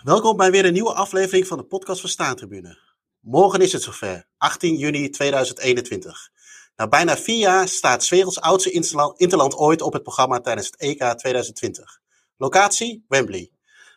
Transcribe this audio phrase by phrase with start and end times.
[0.00, 2.78] Welkom bij weer een nieuwe aflevering van de podcast van Staantribune.
[3.20, 6.30] Morgen is het zover, 18 juni 2021.
[6.76, 8.70] Na bijna vier jaar staat werelds oudste
[9.16, 12.00] interland, ooit op het programma tijdens het EK 2020.
[12.36, 13.04] Locatie?
[13.08, 13.50] Wembley.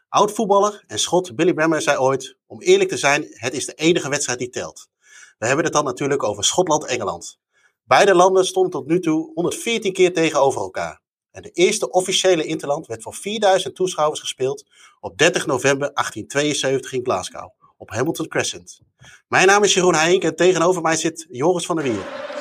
[0.09, 4.09] Oud-voetballer en schot Billy Bremmer zei ooit, om eerlijk te zijn, het is de enige
[4.09, 4.87] wedstrijd die telt.
[5.37, 7.39] We hebben het dan natuurlijk over Schotland-Engeland.
[7.83, 11.02] Beide landen stonden tot nu toe 114 keer tegenover elkaar.
[11.33, 14.65] En de eerste officiële interland werd voor 4000 toeschouwers gespeeld
[14.99, 18.79] op 30 november 1872 in Glasgow, op Hamilton Crescent.
[19.27, 22.32] Mijn naam is Jeroen Heink en tegenover mij zit Joris van der Wier.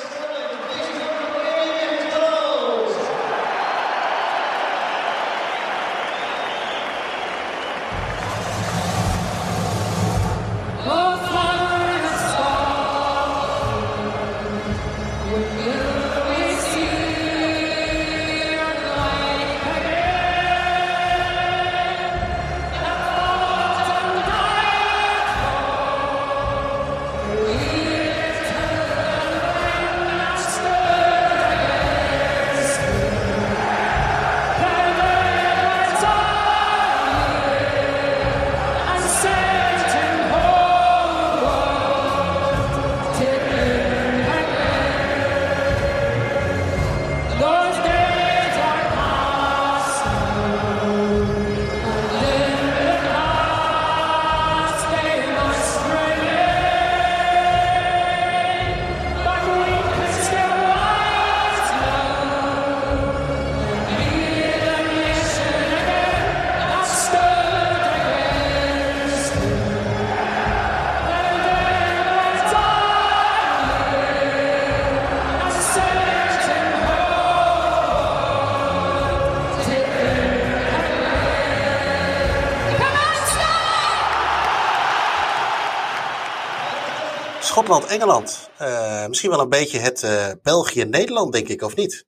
[87.53, 88.49] Schotland-Engeland.
[88.57, 92.05] Eh, misschien wel een beetje het eh, België-Nederland, denk ik, of niet?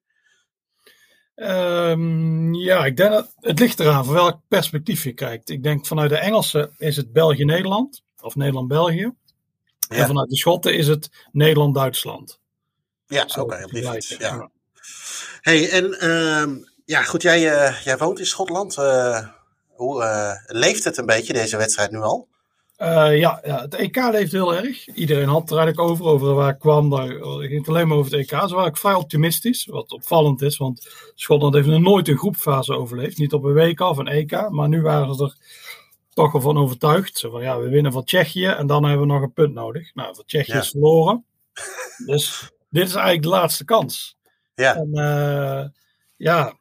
[1.35, 5.49] Ehm, ja, ik denk dat het ligt eraan van welk perspectief je kijkt.
[5.49, 9.11] Ik denk vanuit de Engelsen is het België-Nederland of Nederland-België.
[9.89, 9.95] Ja.
[9.95, 12.39] En vanuit de Schotten is het Nederland-Duitsland.
[13.07, 14.07] Ja, oké, te op die fiets.
[14.07, 14.49] vergelijken, Ja.
[15.41, 18.75] hey, en ehm, ja, goed, jij, eh, jij woont in Schotland.
[19.67, 22.27] Hoe leeft het een beetje, deze wedstrijd nu al?
[22.77, 24.87] Eh, ja, ja, het EK leeft heel erg.
[24.87, 26.89] Iedereen had er eigenlijk over, over waar ik kwam.
[26.89, 28.47] Daar ging het alleen maar over het EK.
[28.47, 30.57] Ze waren vrij optimistisch, wat opvallend is.
[30.57, 33.17] Want Schotland heeft nog nooit een groepfase overleefd.
[33.17, 34.49] Niet op een WK of een EK.
[34.49, 35.35] Maar nu waren ze er
[36.13, 37.17] toch wel van overtuigd.
[37.17, 39.93] Zo van, ja, we winnen van Tsjechië en dan hebben we nog een punt nodig.
[39.95, 40.59] Nou, van Tsjechië Ja.
[40.59, 41.25] is verloren.
[42.05, 44.17] Dus dit is eigenlijk de laatste kans.
[44.55, 45.65] Ja, En eh,
[46.15, 46.57] ja,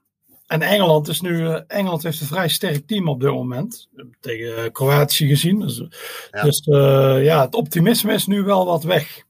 [0.46, 1.46] en Engeland is nu.
[1.48, 3.88] eh, Engeland heeft een vrij sterk team op dit moment.
[4.20, 5.60] Tegen eh, Kroatië gezien.
[5.60, 5.82] Dus,
[6.30, 6.42] Ja.
[6.42, 9.22] dus eh, ja, het optimisme is nu wel wat weg.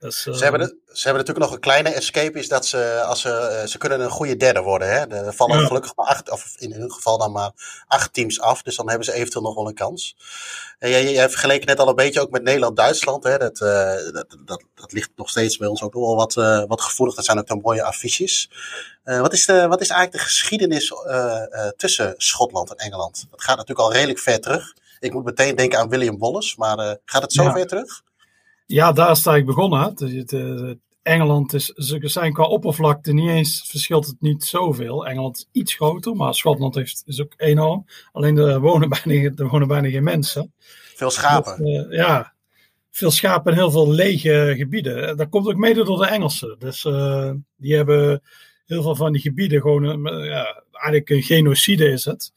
[0.00, 3.02] Dus, eh, ze hebben, de, ze hebben natuurlijk nog een kleine escape, is dat ze,
[3.06, 4.88] als ze, eh, ze kunnen een goede derde worden.
[4.88, 5.06] Hè?
[5.06, 5.66] Er vallen Ja.
[5.66, 7.50] gelukkig maar acht, of in hun geval dan maar
[7.86, 8.62] acht teams af.
[8.62, 10.16] Dus dan hebben ze eventueel nog wel een kans.
[10.78, 13.24] En jij, jij vergeleken net al een beetje ook met Nederland-Duitsland.
[13.24, 13.38] Hè?
[13.38, 16.64] Dat, eh, dat, dat, dat ligt nog steeds bij ons ook nog wel wat, eh,
[16.66, 17.14] wat gevoelig.
[17.14, 18.50] Dat zijn ook mooie affiches.
[19.04, 23.26] Eh, wat, is de, wat is eigenlijk de geschiedenis eh, eh, tussen Schotland en Engeland?
[23.30, 24.74] Dat gaat natuurlijk al redelijk ver terug.
[25.00, 27.52] Ik moet meteen denken aan William Wallace, maar eh, gaat het zo Ja.
[27.52, 28.02] ver terug?
[28.70, 29.80] Ja, daar het eigenlijk begonnen.
[30.16, 30.70] het, eh,
[31.02, 35.06] Engeland is, ze zijn qua oppervlakte niet eens, verschilt het niet zoveel.
[35.06, 37.86] Engeland is iets groter, maar Schotland heeft, is ook enorm.
[38.12, 40.52] Alleen er wonen bijna, er wonen bijna geen mensen.
[40.94, 41.64] Veel schapen.
[41.64, 42.32] Eh, ja,
[42.90, 45.08] veel schapen en heel veel lege gebieden.
[45.08, 46.56] En Dat komt ook mede door de Engelsen.
[46.58, 48.22] Dus eh, die hebben
[48.66, 52.32] heel veel van die gebieden gewoon, ja, eigenlijk een genocide is het.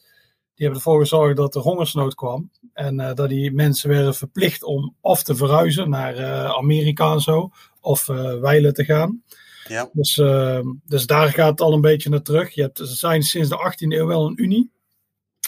[0.55, 2.51] Die hebben ervoor gezorgd dat er hongersnood kwam.
[2.73, 7.19] En eh, dat die mensen werden verplicht om of te verhuizen naar eh, Amerika en
[7.19, 7.51] zo,
[7.81, 9.23] of eh wijlen te gaan.
[9.67, 9.89] Ja.
[9.93, 12.53] Dus, eh, dus daar gaat het al een beetje naar terug.
[12.53, 14.71] Je hebt, ze zijn sinds de 18e eeuw wel een unie.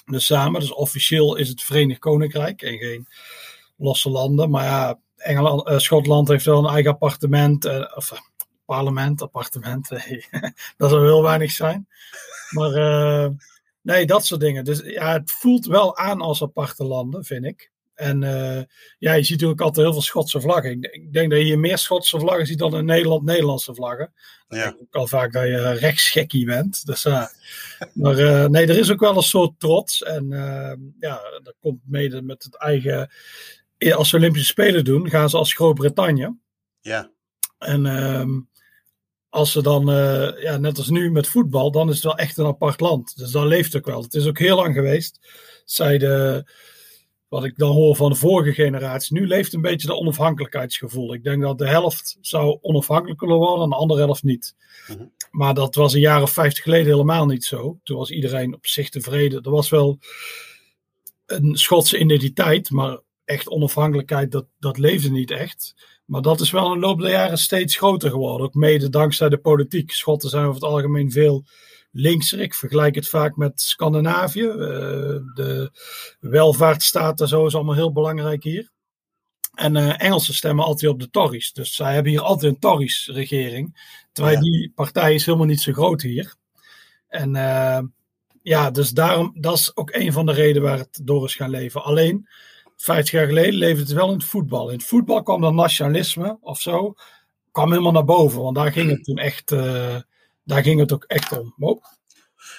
[0.06, 3.08] Dus samen, dus officieel is het Verenigd Koninkrijk en geen
[3.78, 4.50] losse landen.
[4.50, 7.66] Maar ja, Engeland, Schotland heeft wel een eigen appartement.
[7.96, 8.22] of
[8.66, 9.90] parlement, appartement.
[10.78, 11.88] dat zou heel weinig zijn.
[12.50, 12.72] Maar
[13.86, 14.64] nee, dat soort dingen.
[14.64, 17.72] Dus ja, het voelt wel aan als aparte landen, vind ik.
[17.94, 18.64] En eh,
[18.98, 20.72] ja, je ziet natuurlijk altijd heel veel Schotse vlaggen.
[20.72, 24.14] Ik, ik denk dat je hier meer Schotse vlaggen ziet dan in Nederland Nederlandse vlaggen.
[24.48, 24.68] Ja.
[24.68, 26.86] Ik ook al vaak dat je rechtsgekkie bent.
[26.86, 27.32] Dus, ja.
[27.94, 30.04] maar eh, nee, er is ook wel een soort trots.
[30.04, 33.10] En eh, ja, dat komt mede met het eigen...
[33.96, 36.36] Als ze Olympische Spelen doen, gaan ze als Groot-Brittannië.
[36.82, 37.12] Ja.
[37.58, 38.40] En ehm,
[39.36, 42.38] als ze dan, eh, ja, net als nu met voetbal, dan is het wel echt
[42.38, 43.18] een apart land.
[43.18, 44.02] Dus dat leeft ook wel.
[44.02, 45.20] Het is ook heel lang geweest.
[45.66, 46.46] Zij de,
[47.28, 51.14] wat ik dan hoor van de vorige generatie, nu leeft een beetje dat onafhankelijkheidsgevoel.
[51.14, 54.56] Ik denk dat de helft zou onafhankelijk willen worden en de andere helft niet.
[54.88, 55.06] Mhm.
[55.32, 57.80] Maar dat was een jaar of vijftig geleden helemaal niet zo.
[57.84, 59.42] Toen was iedereen op zich tevreden.
[59.42, 60.00] Er was wel
[61.26, 65.76] een Schotse identiteit, maar echt onafhankelijkheid, dat, dat leefde niet echt.
[66.06, 68.48] Maar dat is wel in de loop der jaren steeds groter geworden.
[68.48, 69.92] Ook mede dankzij de politiek.
[69.92, 71.46] Schotten zijn over het algemeen veel
[71.92, 72.40] linkser.
[72.40, 74.48] Ik vergelijk het vaak met Scandinavië.
[74.48, 74.58] Eh,
[75.34, 75.72] de
[76.20, 78.70] welvaartsstaat en zo is allemaal heel belangrijk hier.
[79.54, 81.54] En eh, Engelsen stemmen altijd op de Tories.
[81.54, 83.94] Dus zij hebben hier altijd een Tories-regering.
[84.12, 84.42] Terwijl Ja.
[84.42, 86.36] die partij is helemaal niet zo groot hier.
[87.08, 87.80] En eh,
[88.42, 91.50] ja, dus daarom, dat is ook een van de redenen waar het door is gaan
[91.50, 91.84] leven.
[91.84, 92.28] Alleen,
[92.76, 94.70] 50 jaar geleden leefde het wel in het voetbal.
[94.70, 96.96] In het voetbal kwam dat nationalisme of zo,
[97.52, 98.42] kwam helemaal naar boven.
[98.42, 99.96] Want daar ging het toen echt, eh,
[100.44, 101.82] daar ging het ook echt om.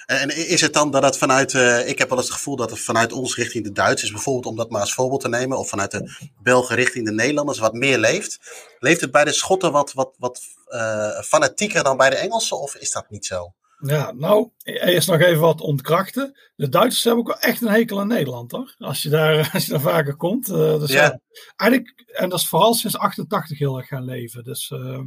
[0.06, 2.70] En is het dan dat het vanuit, eh, ik heb wel eens het gevoel dat
[2.70, 5.68] het vanuit ons richting de Duitsers, bijvoorbeeld om dat maar als voorbeeld te nemen, of
[5.68, 8.38] vanuit de Belgen richting de Nederlanders wat meer leeft.
[8.78, 12.74] Leeft het bij de Schotten wat, wat, wat eh, fanatieker dan bij de Engelsen, of
[12.74, 13.52] is dat niet zo?
[13.78, 16.38] Ja, nou, eerst nog even wat ontkrachten.
[16.56, 18.74] De Duitsers hebben ook wel echt een hekel aan Nederland, hoor.
[18.78, 20.48] Als je daar, als je daar vaker komt.
[20.48, 21.20] eh, dus Ja.
[21.56, 24.44] eigenlijk, en dat is vooral sinds 88 heel erg gaan leven.
[24.44, 24.98] Dus eh,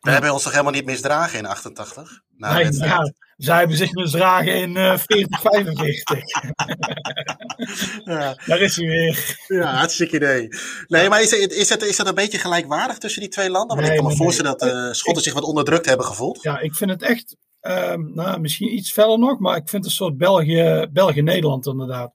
[0.00, 2.20] We hebben ons toch helemaal niet misdragen in 88?
[2.36, 6.18] Nou, nee, ja, zij hebben zich misdragen in eh 40, 45.
[8.04, 9.36] ja, Daar is hij weer.
[9.46, 10.48] ja, hartstikke idee.
[10.86, 13.76] Nee, maar is het, is, het, is het een beetje gelijkwaardig tussen die twee landen?
[13.76, 16.42] Want Nee, ik kan me nee, voorstellen dat eh, Schotten zich wat onderdrukt hebben gevoeld.
[16.42, 19.92] Ja, ik vind het echt, ehm, nou, misschien iets verder nog, maar ik vind het
[19.92, 22.12] een soort België- België-Nederland inderdaad.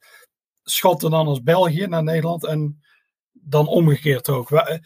[0.63, 2.79] Schotten dan als België naar Nederland en
[3.31, 4.49] dan omgekeerd ook.
[4.49, 4.81] Wij-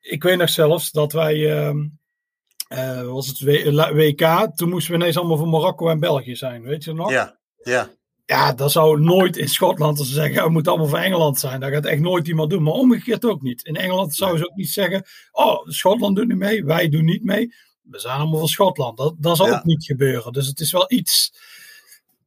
[0.00, 3.40] Ik weet nog zelfs dat wij, eh, was het
[3.94, 7.10] WK, toen moesten we ineens allemaal van Marokko en België zijn, weet je nog?
[7.10, 7.90] Ja, ja.
[8.24, 11.38] Ja, dat zou nooit in Schotland als ze zeggen, "Oh, we moeten allemaal van Engeland
[11.38, 11.60] zijn.
[11.60, 13.64] Dat gaat echt nooit iemand doen, maar omgekeerd ook niet.
[13.64, 17.24] In Engeland zouden ze ook niet zeggen, oh, Schotland doet niet mee, wij doen niet
[17.24, 17.54] mee.
[17.82, 18.96] We zijn allemaal van Schotland.
[18.96, 19.56] Dat, dat zal Ja.
[19.58, 20.32] ook niet gebeuren.
[20.32, 21.32] Dus het is wel iets,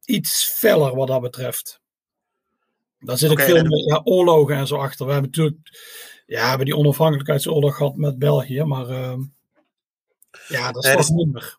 [0.04, 1.80] iets feller wat dat betreft.
[2.98, 5.06] Daar zit Oké, ook veel en- meer ja, oorlogen en zo achter.
[5.06, 5.58] We hebben natuurlijk
[6.26, 9.20] ja, we hebben die onafhankelijkheidsoorlog gehad met België, maar ehm,
[10.48, 11.58] ja, dat is Nee, is- minder.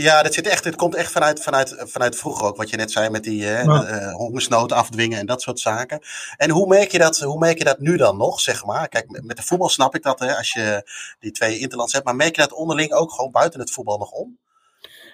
[0.00, 2.90] Ja, dat zit echt, het komt echt vanuit, vanuit, vanuit vroeger ook, wat je net
[2.90, 3.84] zei met die eh, Ja.
[3.84, 6.00] eh, hongersnood afdwingen en dat soort zaken.
[6.36, 8.88] En hoe merk je dat, hoe merk je dat nu dan nog, zeg maar?
[8.88, 12.04] Kijk, met met de voetbal snap ik dat, hè, als je die twee interlands hebt,
[12.04, 14.38] maar merk je dat onderling ook gewoon buiten het voetbal nog om?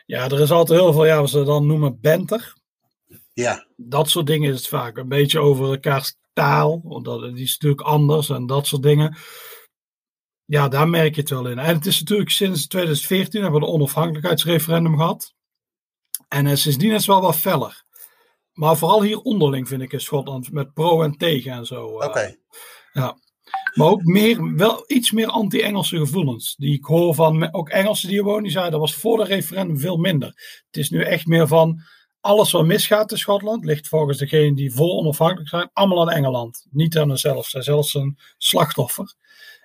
[0.07, 2.55] Ja, er is altijd heel veel, ja, wat ze dan noemen benter.
[3.33, 4.97] Ja, dat soort dingen is het vaak.
[4.97, 9.17] Een beetje over elkaars taal, want dat, die is natuurlijk anders en dat soort dingen.
[10.45, 11.59] Ja, daar merk je het wel in.
[11.59, 15.35] En het is natuurlijk sinds 2014 hebben we de onafhankelijkheidsreferendum gehad.
[16.29, 17.85] En eh, sindsdien is het wel wat feller.
[18.53, 21.87] Maar vooral hier onderling vind ik in Schotland met pro en tegen en zo.
[21.87, 22.37] oké.
[22.93, 23.11] eh.
[23.75, 26.55] Maar ook meer, wel iets meer anti-Engelse gevoelens.
[26.57, 28.43] Die ik hoor van ook Engelsen die hier wonen.
[28.43, 30.29] Die zeiden dat was voor de referendum veel minder.
[30.67, 31.83] Het is nu echt meer van
[32.21, 33.65] alles wat misgaat in Schotland.
[33.65, 35.71] ligt volgens degenen die vol onafhankelijk zijn.
[35.73, 36.67] allemaal aan Engeland.
[36.71, 37.47] Niet aan hunzelf.
[37.47, 39.15] Zij zelfs een slachtoffer.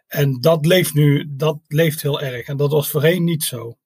[0.10, 2.48] En dat leeft nu, dat leeft heel erg.
[2.48, 3.78] En dat was voorheen niet zo.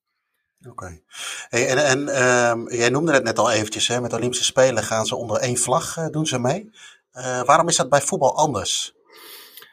[0.68, 1.00] Oké.
[1.48, 4.82] Hey, en en ehm, jij noemde het net al eventjes, hè, met de Olympische Spelen
[4.82, 6.70] gaan ze onder één vlag, eh, doen ze mee.
[7.10, 8.94] Eh, waarom is dat bij voetbal anders?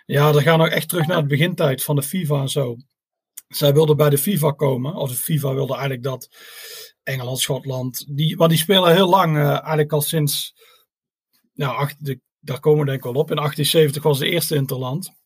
[0.05, 2.75] Ja, we gaan nog echt terug naar de begintijd van de FIFA en zo.
[3.47, 6.29] Zij wilden bij de FIFA komen, of de FIFA wilde eigenlijk dat
[7.03, 10.55] Engeland, Schotland, die, want die spelen heel lang, eh, eigenlijk al sinds,
[11.53, 13.29] nou, acht, de, daar komen we denk ik wel op.
[13.29, 15.20] In 1870 was de eerste interland.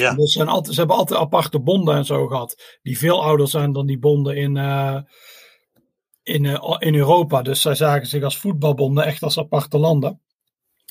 [0.00, 0.14] Ja.
[0.14, 3.48] Dus ze, zijn altijd, ze hebben altijd aparte bonden en zo gehad, die veel ouder
[3.48, 5.00] zijn dan die bonden in, eh,
[6.22, 7.42] in, eh, in Europa.
[7.42, 10.20] Dus zij zagen zich als voetbalbonden echt als aparte landen.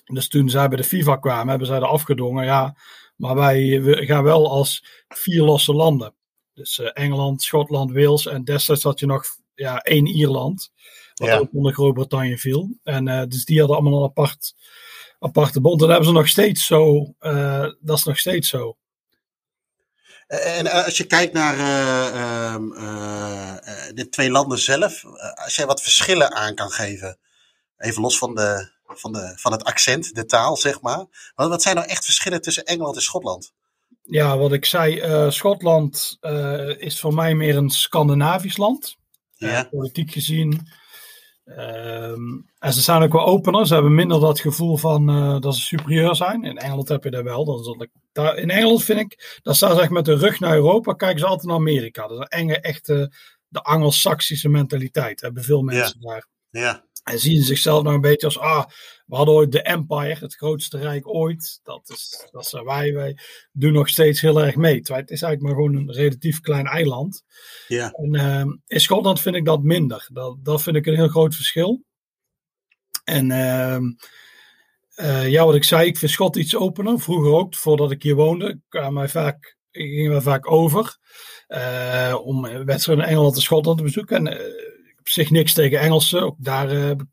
[0.06, 2.76] Dus toen zij bij de FIFA kwamen, hebben zij er afgedwongen, ja,
[3.16, 6.14] maar wij we gaan wel als vier losse landen.
[6.54, 9.24] Dus eh, Engeland, Schotland, Wales en destijds had je nog
[9.56, 10.72] ja, één Ierland,
[11.14, 11.38] wat Ja.
[11.38, 12.78] ook onder Groot-Brittannië viel.
[12.84, 14.56] En dus die hadden allemaal een apart,
[15.20, 15.82] aparte bond.
[15.82, 17.14] En dat hebben ze nog steeds zo.
[17.80, 18.78] dat is nog steeds zo.
[20.30, 25.04] Eh, En eh, als je kijkt naar eh, ehm, eh, eh, de twee landen zelf,
[25.44, 27.18] als jij wat verschillen aan kan geven,
[27.78, 31.32] even los van, de, van, de, van het accent, de taal, zeg maar.
[31.36, 33.54] Wat, wat zijn nou echt verschillen tussen Engeland en Schotland?
[34.04, 36.18] Ja, wat ik zei, Schotland
[36.78, 38.98] is voor mij meer een Scandinavisch land.
[39.36, 40.68] Ja, politiek gezien.
[41.56, 43.68] Ehm, en ze zijn ook wel opener.
[43.68, 46.44] Ze hebben minder dat gevoel van eh, dat ze superieur zijn.
[46.44, 47.64] In Engeland heb je dat wel.
[47.64, 50.56] Zal ik, daar, in Engeland vind ik, dat staan ze echt met de rug naar
[50.56, 50.94] Europa.
[50.94, 52.02] Kijken ze altijd naar Amerika.
[52.08, 53.12] Dat is een enge, echte,
[53.48, 55.22] de Anglo-Saxische mentaliteit.
[55.22, 56.28] Hebben veel mensen daar.
[56.50, 58.66] ja, En zien zichzelf nog een beetje als, ah,
[59.06, 61.60] we hadden ooit de Empire, het grootste rijk ooit.
[61.64, 63.18] Dat, is, dat zijn wij, wij
[63.52, 64.82] doen nog steeds heel erg mee.
[64.82, 67.24] Terwijl het is eigenlijk maar gewoon een relatief klein eiland.
[67.68, 70.08] Ja, En ehm, in Schotland vind ik dat minder.
[70.14, 71.84] Dat, dat vind ik een heel groot verschil.
[73.04, 73.84] En ehm,
[74.96, 77.00] eh, ja, wat ik zei, ik vind Schot iets opener.
[77.00, 80.98] Vroeger ook, voordat ik hier woonde, kwamen wij vaak, gingen we vaak over.
[81.48, 84.28] eh, om wedstrijden in Engeland en Schotland te bezoeken.
[84.28, 84.78] En eh,
[85.12, 86.22] zich niks tegen Engelsen.
[86.22, 87.08] Ook daar eh, heb ik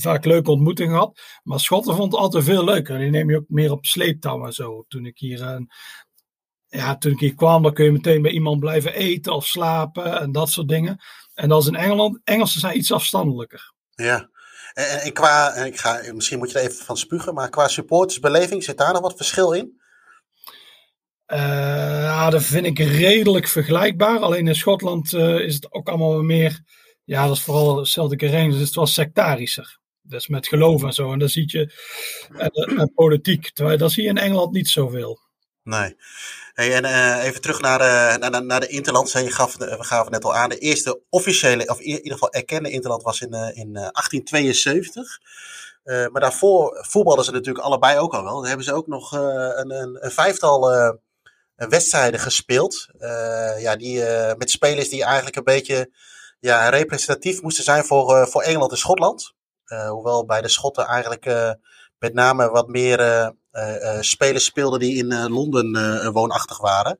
[0.00, 1.20] vaak leuke ontmoetingen gehad.
[1.42, 2.98] Maar Schotten vond het altijd veel leuker.
[2.98, 4.84] Die neem je ook meer op sleeptouw en zo.
[4.88, 5.60] Toen ik hier, eh,
[6.66, 10.20] ja, toen ik hier kwam, dan kun je meteen bij iemand blijven eten of slapen
[10.20, 11.00] en dat soort dingen.
[11.34, 12.20] En dat is in Engeland.
[12.24, 13.72] Engelsen zijn iets afstandelijker.
[13.94, 14.30] ja.
[14.72, 18.64] En, qua, en ik ga, misschien moet je er even van spugen, maar qua supportersbeleving
[18.64, 19.80] zit daar nog wat verschil in?
[21.24, 21.38] Eh,
[22.02, 24.18] ja, dat vind ik redelijk vergelijkbaar.
[24.18, 26.62] Alleen in Schotland is het ook allemaal meer.
[27.04, 28.56] Ja, dat is vooral Celtic Rangers.
[28.56, 29.78] Dus het was sectarischer.
[30.02, 31.12] Dus met geloof en zo.
[31.12, 31.72] En dan zie je.
[32.36, 33.50] En, en politiek.
[33.52, 35.18] Terwijl dat zie je in Engeland niet zoveel.
[35.62, 35.96] Nee.
[36.52, 39.12] Hey, en eh, even terug naar, de naar, naar- naar de Interlands.
[39.12, 39.20] hè.
[39.20, 40.48] Je gaf, we gaven net al aan.
[40.48, 45.18] De eerste officiële, of in ieder geval erkende Interland was in, eh, in eh, 1872.
[45.82, 48.34] Eh, maar daarvoor voetbalden ze natuurlijk allebei ook al wel.
[48.34, 49.20] Dan hebben ze ook nog eh,
[49.54, 50.90] een, een, een vijftal eh,
[51.54, 52.86] wedstrijden gespeeld.
[52.98, 55.90] Eh, ja, die, eh, met spelers die eigenlijk een beetje
[56.42, 59.34] ja, representatief moesten zijn voor, eh, voor Engeland en Schotland.
[59.64, 61.50] Eh, hoewel bij de Schotten eigenlijk eh,
[61.98, 63.32] met name wat meer
[64.00, 66.98] spelers speelden die in Londen woonachtig waren.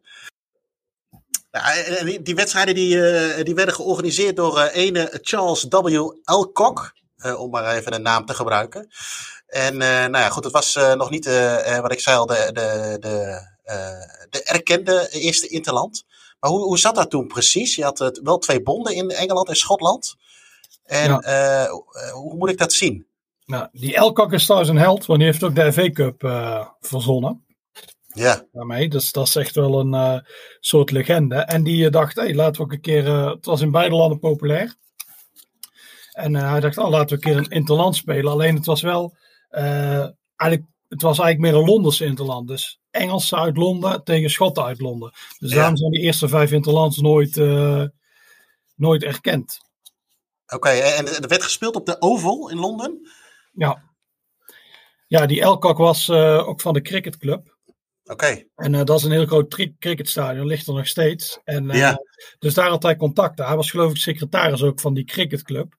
[2.22, 6.10] Die, wedstrijden die, die werden georganiseerd door ene Charles W.
[6.24, 6.92] Alcock,
[7.36, 8.88] om maar even een naam te gebruiken.
[9.46, 11.26] En nou ja, goed, het was nog niet,
[11.80, 13.46] wat ik zei al, de, de, de,
[14.30, 16.04] de erkende eerste interland.
[16.42, 17.74] Maar hoe, hoe zat dat toen precies?
[17.74, 20.14] Je had eh, wel twee bonden in Engeland en Schotland.
[20.84, 21.20] En Ja.
[21.20, 21.70] eh,
[22.12, 23.06] hoe moet ik dat zien?
[23.46, 25.06] Nou, die Elkok is trouwens een held.
[25.06, 27.44] Want die heeft ook de FA Cup eh, verzonnen.
[28.14, 28.88] Ja, daarmee.
[28.88, 30.18] Dus dat is echt wel een eh,
[30.60, 31.34] soort legende.
[31.36, 33.06] En die dacht, hey, laten we ook een keer.
[33.28, 34.74] het was in beide landen populair.
[36.12, 38.32] En hij dacht, oh, laten we een keer een interland spelen.
[38.32, 39.16] Alleen het was wel.
[40.36, 42.48] eigenlijk, het was eigenlijk meer een Londense interland.
[42.48, 45.12] Dus Engelsen uit Londen tegen Schotten uit Londen.
[45.38, 45.56] Dus Ja.
[45.56, 47.84] daarom zijn die eerste vijf interlands nooit, eh,
[48.74, 49.60] nooit erkend.
[50.46, 50.68] oké.
[50.68, 53.10] En er werd gespeeld op de Oval in Londen?
[53.52, 53.82] Ja.
[55.06, 57.56] Ja, die Elkok was eh, ook van de cricketclub.
[58.04, 61.40] Oké, En eh, dat is een heel groot cricketstadion, ligt er nog steeds.
[61.44, 61.98] En, Ja.
[62.38, 63.46] Dus daar had hij contacten.
[63.46, 65.74] Hij was geloof ik secretaris ook van die cricketclub.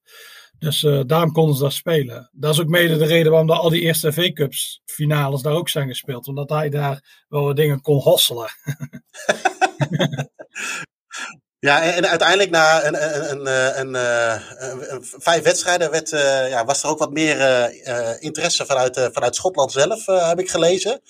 [0.63, 2.29] Dus eh, daarom konden ze daar spelen.
[2.31, 5.69] Dat is ook mede de reden waarom al die eerste FA Cups finales daar ook
[5.69, 6.27] zijn gespeeld.
[6.27, 8.49] Omdat hij daar wel dingen kon hosselen.
[11.63, 16.49] Ja, en, uiteindelijk na een, een, een, eh, een, eh, een vijf wedstrijden werd, eh,
[16.49, 20.27] ja, was er ook wat meer eh, eh, interesse vanuit, eh, vanuit Schotland zelf, eh,
[20.27, 21.01] heb ik gelezen.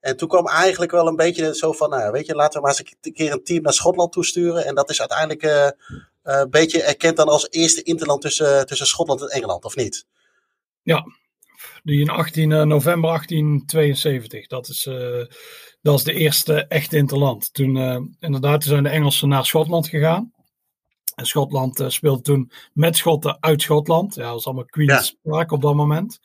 [0.00, 2.76] En toen kwam eigenlijk wel een beetje zo van, nou, weet je, laten we maar
[2.78, 4.66] eens een keer een team naar Schotland toesturen.
[4.66, 5.72] En dat is uiteindelijk eh, eh,
[6.26, 10.06] een beetje erkend dan als eerste interland tussen, tussen Schotland en Engeland, of niet?
[11.82, 14.46] Die in 18, eh, november 1872.
[14.46, 15.24] Dat is, eh,
[15.82, 17.52] dat is de eerste echte interland.
[17.52, 20.34] Toen, eh, inderdaad, toen zijn de Engelsen naar Schotland gegaan.
[21.16, 24.14] En Schotland eh, speelde toen met Schotten uit Schotland.
[24.14, 26.18] Ja, dat was allemaal Queen's Park op dat moment.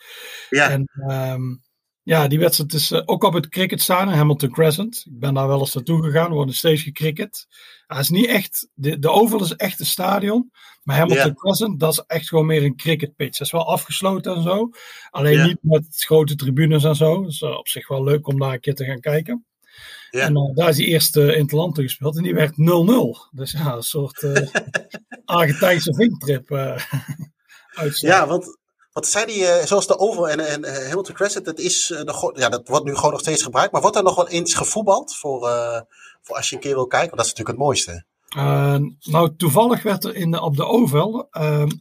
[0.50, 1.56] Ja, En ehm,
[2.04, 5.04] ja, die wedstrijd is eh, ook op het cricketstadion, Hamilton Crescent.
[5.06, 7.48] Ik ben daar wel eens naartoe gegaan, wordt nog steeds gecricket.
[7.88, 10.52] Hij is niet echt, de, de Oval is echt een stadion.
[10.84, 11.34] Maar Hamilton.
[11.34, 13.38] Crescent, dat is echt gewoon meer een cricketpitch.
[13.38, 14.70] Dat is wel afgesloten en zo.
[15.10, 17.24] Alleen niet met grote tribunes en zo.
[17.24, 19.46] Dus uh, op zich wel leuk om daar een keer te gaan kijken.
[20.12, 22.56] En uh, daar is die eerste Interland gespeeld en die werd 0-0.
[23.32, 24.28] Dus ja, een soort
[25.26, 26.50] Argentijnse vinktrip.
[27.94, 28.58] Ja, want
[28.92, 32.02] wat zei die, uh, zoals de Oval en, en uh, Hamilton Crescent, dat, is, uh,
[32.02, 33.72] nog, ja, dat wordt nu gewoon nog steeds gebruikt.
[33.72, 35.40] Maar wordt er nog wel eens gevoetbald voor,
[36.22, 37.16] voor als je een keer wil kijken?
[37.16, 38.06] Want dat is natuurlijk het mooiste.
[39.12, 41.28] Nou, toevallig werd er in de, op de Oval,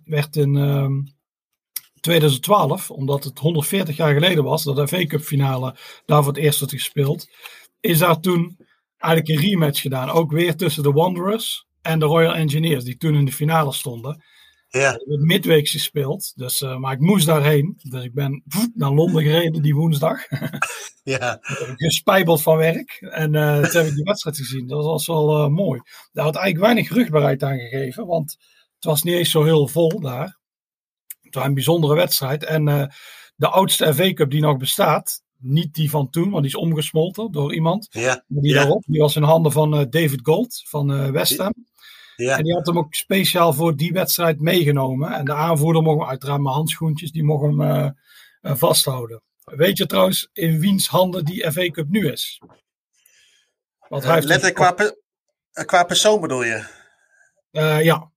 [0.05, 0.87] werd in uh,
[2.00, 5.76] 2012, omdat het 140 jaar geleden was, dat de FA Cup finale
[6.07, 7.29] daar voor het eerst werd gespeeld,
[7.81, 8.59] is daar toen
[8.99, 10.11] eigenlijk een rematch gedaan.
[10.11, 14.25] Ook weer tussen de Wanderers en de Royal Engineers, die toen in de finale stonden.
[14.73, 14.93] Ja.
[14.93, 17.79] Het werd midweeks gespeeld, dus, uh, maar ik moest daarheen.
[17.83, 18.43] Dus ik ben
[18.75, 20.21] naar Londen gereden die woensdag.
[21.03, 21.39] ja.
[21.77, 22.99] Gespijbeld van werk.
[23.00, 24.67] En uh, toen heb ik die wedstrijd gezien.
[24.67, 25.81] Dat was wel uh, mooi.
[26.12, 28.37] Daar had eigenlijk weinig rugbaarheid aan gegeven, want
[28.75, 30.39] het was niet eens zo heel vol daar.
[31.21, 32.45] Het was een bijzondere wedstrijd.
[32.45, 32.65] En
[33.37, 37.33] de oudste FA Cup die nog bestaat, niet die van toen, want die is omgesmolten
[37.33, 37.89] door iemand.
[37.91, 38.25] Ja.
[38.29, 38.55] Die ja.
[38.55, 41.55] daarop, die was in handen van David Gold van West Ham.
[42.27, 42.37] Ja.
[42.37, 45.12] En die had hem ook speciaal voor die wedstrijd meegenomen.
[45.12, 47.91] En de aanvoerder mocht hem uiteraard mijn handschoentjes, die mocht hem eh,
[48.41, 49.23] eh, vasthouden.
[49.45, 52.41] Weet je trouwens in wiens handen die FA Cup nu is?
[53.89, 55.00] Want hij qua, pe-
[55.53, 56.65] eh, qua persoon bedoel je?
[57.83, 58.11] Ja.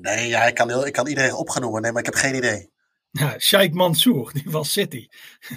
[0.00, 1.82] Nee, ja, ik, kan heel, ik kan iedereen opgenoemen.
[1.82, 2.70] Nee, maar ik heb geen idee.
[3.18, 5.08] Ja, Sheikh Mansour, die van City.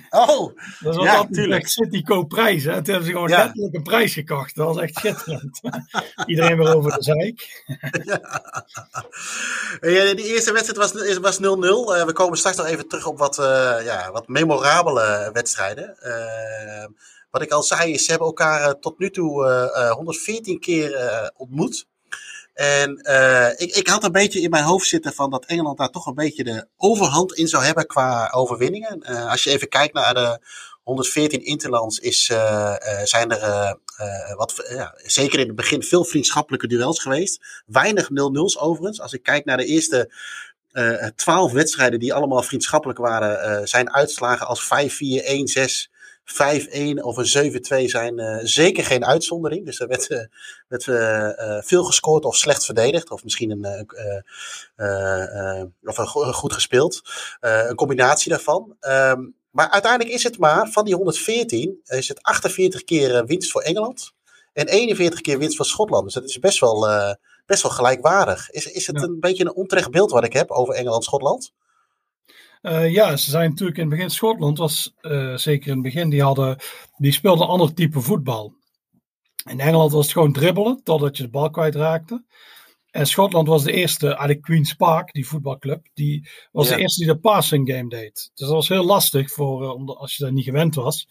[0.10, 1.62] Oh, Dat was Ja, altijd tuurlijk.
[1.62, 2.74] echt City koop prijzen.
[2.74, 3.44] Toen hebben ze gewoon Ja.
[3.44, 4.56] letterlijk een prijs gekocht.
[4.56, 5.60] Dat was echt schitterend.
[6.25, 7.63] Iedereen weer over de zeik.
[9.82, 11.42] Ja, die eerste wedstrijd was was 0-0.
[11.42, 15.98] Eh, we komen straks nog even terug op wat, eh, ja, wat memorabele wedstrijden.
[16.00, 16.88] Eh,
[17.30, 20.60] wat ik al zei, is ze hebben elkaar eh, tot nu toe eh, eh, 114
[20.60, 21.88] keer eh, ontmoet.
[22.60, 25.89] En eh, ik, ik had een beetje in mijn hoofd zitten van dat Engeland daar
[25.89, 29.01] toch een beetje de overhand in zou hebben qua overwinningen.
[29.01, 30.39] Eh, als je even kijkt naar de
[30.84, 33.78] 114 interlands, is, eh, zijn er
[34.36, 37.63] wat, ja, zeker in het begin veel vriendschappelijke duels geweest.
[37.66, 39.01] Weinig 0-0's overigens.
[39.01, 40.12] Als ik kijk naar de eerste
[41.16, 45.89] 12 wedstrijden die allemaal vriendschappelijk waren, zijn uitslagen als 5-4, 1-6.
[46.33, 47.51] 5-1 of een
[47.86, 49.65] 7-2 zijn eh, zeker geen uitzondering.
[49.65, 50.19] Dus er werd, eh,
[50.67, 53.12] werd eh, veel gescoord of slecht verdedigd.
[53.12, 53.88] Of misschien een,
[55.83, 57.01] of een go- goed gespeeld.
[57.39, 58.75] Een combinatie daarvan.
[58.79, 59.21] Ehm,
[59.51, 64.11] maar uiteindelijk is het maar van die 114 is het 48 keer winst voor Engeland.
[64.53, 66.03] En 41 keer winst voor Schotland.
[66.03, 66.87] Dus dat is best wel,
[67.46, 68.50] best wel gelijkwaardig.
[68.50, 69.03] Is, is het Ja.
[69.03, 71.53] een beetje een onterecht beeld wat ik heb over Engeland-Schotland?
[72.61, 74.09] Eh, ja, ze zijn natuurlijk in het begin.
[74.09, 76.09] Schotland was eh, zeker in het begin.
[76.09, 76.57] Die, hadden,
[76.98, 78.53] die speelden een ander type voetbal.
[79.50, 82.25] In Engeland was het gewoon dribbelen totdat je de bal kwijtraakte.
[82.91, 86.75] En Schotland was de eerste, eigenlijk Queen's Park, die voetbalclub, die was Ja.
[86.75, 88.13] de eerste die de passing game deed.
[88.33, 91.07] Dus dat was heel lastig voor, eh, als je daar niet gewend was.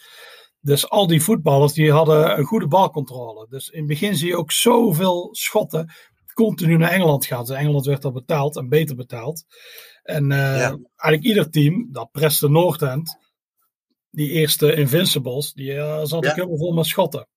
[0.60, 3.46] Dus al die voetballers die hadden een goede balcontrole.
[3.50, 5.92] Dus in het begin zie je ook zoveel schotten
[6.34, 7.44] continu naar Engeland gaan.
[7.44, 9.44] Dus Engeland werd al betaald en beter betaald.
[10.08, 10.78] En eh, Ja.
[10.96, 13.18] eigenlijk ieder team, dat Preston North End,
[14.10, 16.30] die eerste Invincibles, die eh, zat Ja.
[16.30, 17.28] ik helemaal vol met schotten.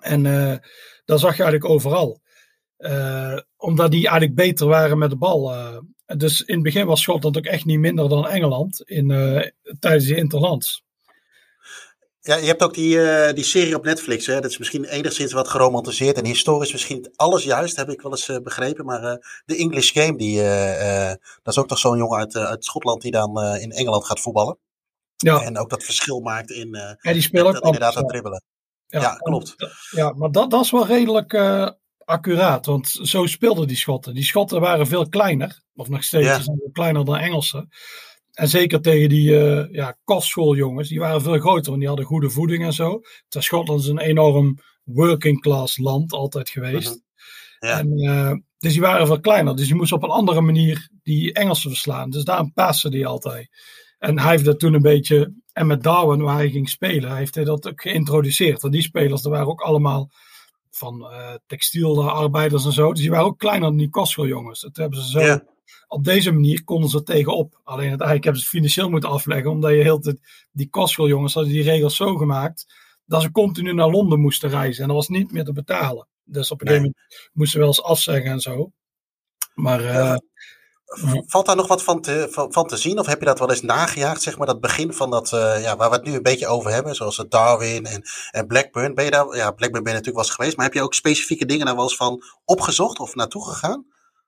[0.00, 0.56] En eh
[1.04, 2.20] dat zag je eigenlijk overal.
[3.56, 5.52] Omdat die eigenlijk beter waren met de bal.
[6.16, 9.06] dus in het begin was Schotland ook echt niet minder dan Engeland in,
[9.78, 10.84] tijdens die interlands.
[12.26, 14.26] Ja, je hebt ook die, eh, die serie op Netflix.
[14.26, 14.40] Hè?
[14.40, 18.28] Dat is misschien enigszins wat geromantiseerd en historisch misschien alles juist, heb ik wel eens
[18.28, 18.84] eh, begrepen.
[18.84, 20.36] Maar eh, de English Game, die,
[21.42, 24.58] dat is ook toch zo'n jongen uit, uit Schotland die dan in Engeland gaat voetballen.
[25.16, 28.42] Ja, En ook dat verschil maakt in en die spelen ook dat inderdaad dat dribbelen.
[28.86, 29.00] ja.
[29.00, 29.54] Ja, klopt.
[29.90, 31.34] Ja, maar dat, dat is wel redelijk
[32.04, 32.66] accuraat.
[32.66, 34.14] Want zo speelden die Schotten.
[34.14, 35.62] Die Schotten waren veel kleiner.
[35.74, 36.40] Of nog steeds Ja.
[36.40, 37.68] zijn veel kleiner dan Engelsen.
[38.34, 40.88] En zeker tegen die eh ja, kostschooljongens.
[40.88, 41.66] Die waren veel groter.
[41.66, 43.00] Want die hadden goede voeding en zo.
[43.28, 46.88] Terwijl Schotland is een enorm working class land altijd geweest.
[46.88, 47.68] Mhm.
[47.68, 47.78] Ja.
[47.78, 49.56] En, eh, dus die waren veel kleiner.
[49.56, 52.10] Dus die moest op een andere manier die Engelsen verslaan.
[52.10, 53.48] Dus daarom paste die altijd.
[53.98, 55.34] En hij heeft dat toen een beetje.
[55.52, 58.60] En met Darwin, waar hij ging spelen, heeft hij dat ook geïntroduceerd.
[58.60, 60.10] Want die spelers, dat waren ook allemaal
[60.70, 62.92] van eh textielarbeiders en zo.
[62.92, 64.60] Dus die waren ook kleiner dan die kostschooljongens.
[64.60, 65.20] Dat hebben ze zo.
[65.20, 65.44] Ja.
[65.88, 67.60] Op deze manier konden ze er tegenop.
[67.64, 69.50] Alleen uiteindelijk hebben ze het financieel moeten afleggen.
[69.50, 70.18] Omdat je heel de.
[70.52, 72.82] Die kostschooljongens hadden die regels zo gemaakt.
[73.06, 74.82] dat ze continu naar Londen moesten reizen.
[74.82, 76.08] En dat was niet meer te betalen.
[76.24, 76.76] Dus op een Nee.
[76.76, 78.70] gegeven moment moesten ze wel eens afzeggen en zo.
[79.54, 80.16] Maar eh.
[81.26, 82.98] Valt daar nog wat van te, van, van te zien?
[82.98, 84.22] Of heb je dat wel eens nagejaagd?
[84.22, 86.70] Zeg maar dat begin van dat, eh, ja, waar we het nu een beetje over
[86.70, 86.94] hebben.
[86.94, 88.94] Zoals Darwin en, en Blackburn.
[88.94, 90.56] Ben je daar, ja, Blackburn ben je natuurlijk wel eens geweest.
[90.56, 93.86] Maar heb je ook specifieke dingen daar wel eens van opgezocht of naartoe gegaan?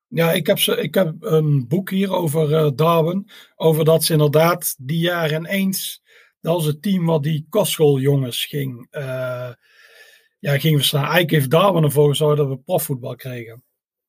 [0.08, 3.30] Ja, ik heb, ze, ik heb een boek hier over eh, Darwin.
[3.56, 6.02] Over dat ze inderdaad die jaren eens.
[6.40, 9.50] Dat was het team wat die kostschooljongens ging, eh
[10.38, 11.02] ja, ging verslaan.
[11.02, 13.62] Eigenlijk heeft Darwin ervoor gezorgd dat we profvoetbal kregen.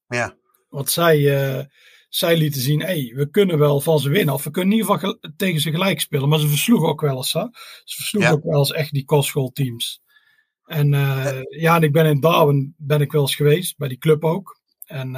[0.07, 0.37] Ja,
[0.69, 1.65] Want zij, eh,
[2.09, 4.33] zij lieten zien, hey, we kunnen wel van ze winnen.
[4.33, 6.29] Of we kunnen in ieder geval tegen ze gelijk spelen.
[6.29, 7.33] Maar ze versloegen ook wel eens.
[7.33, 7.45] Hè?
[7.83, 8.37] Ze versloegen Ja.
[8.37, 10.01] ook wel eens echt die kostschoolteams.
[10.65, 13.77] En eh, ja, en ik ben in Darwin ben ik wel eens geweest.
[13.77, 14.59] Bij die club ook.
[14.85, 15.15] En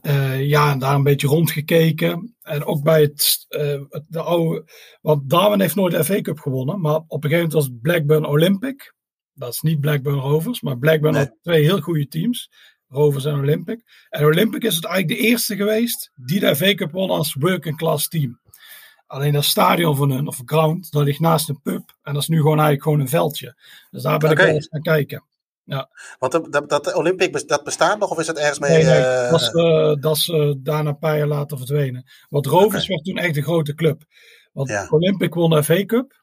[0.00, 2.36] eh, ja, en daar een beetje rondgekeken.
[2.42, 4.70] En ook bij het, eh, de oude...
[5.00, 6.80] Want Darwin heeft nooit de FA Cup gewonnen.
[6.80, 8.94] Maar op een gegeven moment was het Blackburn Olympic.
[9.34, 10.60] Dat is niet Blackburn Rovers.
[10.60, 11.22] Maar Blackburn Nee.
[11.24, 12.50] had twee heel goede teams.
[12.88, 13.80] Rovers en Olympic.
[14.08, 17.76] En Olympic is het eigenlijk de eerste geweest die de FA Cup won als working
[17.76, 18.40] class team.
[19.06, 21.96] Alleen dat stadion van hun, of ground, dat ligt naast een pub.
[22.02, 23.56] En dat is nu gewoon eigenlijk gewoon een veldje.
[23.90, 25.24] Dus daar ben ik wel eens gaan kijken.
[26.18, 28.70] Want dat, dat, dat Olympic dat bestaat nog of is dat ergens mee?
[28.70, 29.50] Nee, nee, eh, dat is,
[30.00, 32.10] dat is eh, daarna een paar jaar later verdwenen.
[32.28, 34.02] Want Rovers werd toen echt een grote club.
[34.52, 34.86] Want Ja.
[34.90, 36.20] Olympic won de FA Cup.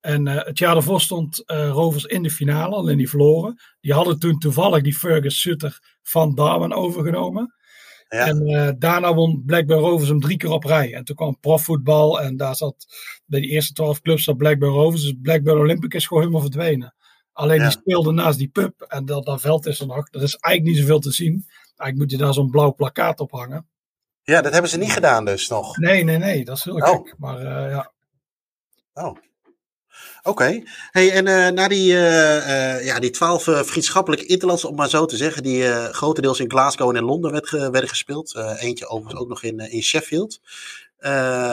[0.00, 3.60] En het jaar daarvoor stond Rovers in de finale, alleen die verloren.
[3.80, 7.54] Die hadden toen toevallig die Fergus Sutter van Darwin overgenomen.
[8.08, 8.26] Ja.
[8.26, 10.94] En daarna won Blackburn Rovers hem drie keer op rij.
[10.94, 12.86] En toen kwam profvoetbal en daar zat
[13.26, 15.02] bij die eerste twaalf clubs zat Blackburn Rovers.
[15.02, 16.94] Dus Blackburn Olympic is gewoon helemaal verdwenen.
[17.32, 17.62] Alleen Ja.
[17.68, 20.08] die speelde naast die pub en dat, dat veld is er nog.
[20.10, 21.46] Er is eigenlijk niet zoveel te zien.
[21.76, 23.68] Eigenlijk moet je daar zo'n blauw plakkaat op hangen.
[24.22, 25.76] ja, dat hebben ze niet gedaan dus nog.
[25.78, 26.88] Nee, nee, nee, dat is heel Oh.
[26.88, 27.14] gek.
[27.18, 27.92] Maar eh, ja,
[28.94, 29.16] Oh.
[30.22, 30.62] Oké.
[30.90, 35.16] Hey, en eh, na die, eh, ja, die twaalf vriendschappelijke interlands, om maar zo te
[35.16, 38.34] zeggen, die grotendeels in Glasgow en in Londen werd, werden gespeeld.
[38.58, 40.40] eentje overigens ook nog in, in Sheffield.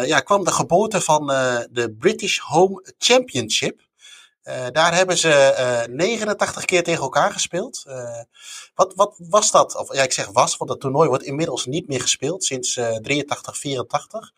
[0.06, 1.28] Ja, kwam de geboorte van
[1.72, 3.87] de British Home Championship.
[4.48, 7.84] Eh, daar hebben ze eh 89 keer tegen elkaar gespeeld.
[7.88, 8.22] Eh,
[8.76, 9.76] wat, wat was dat?
[9.76, 12.96] Of ja, ik zeg was, want het toernooi wordt inmiddels niet meer gespeeld sinds eh
[12.96, 14.32] 83, 84.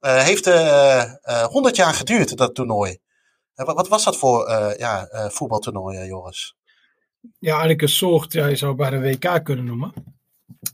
[0.00, 2.98] Eh, heeft eh eh 100 jaar geduurd, dat toernooi.
[3.54, 6.56] Eh, wat, wat was dat voor eh, ja, eh, voetbaltoernooi, eh, Joris?
[7.38, 9.92] ja, eigenlijk een soort, ja, je zou het bij de WK kunnen noemen.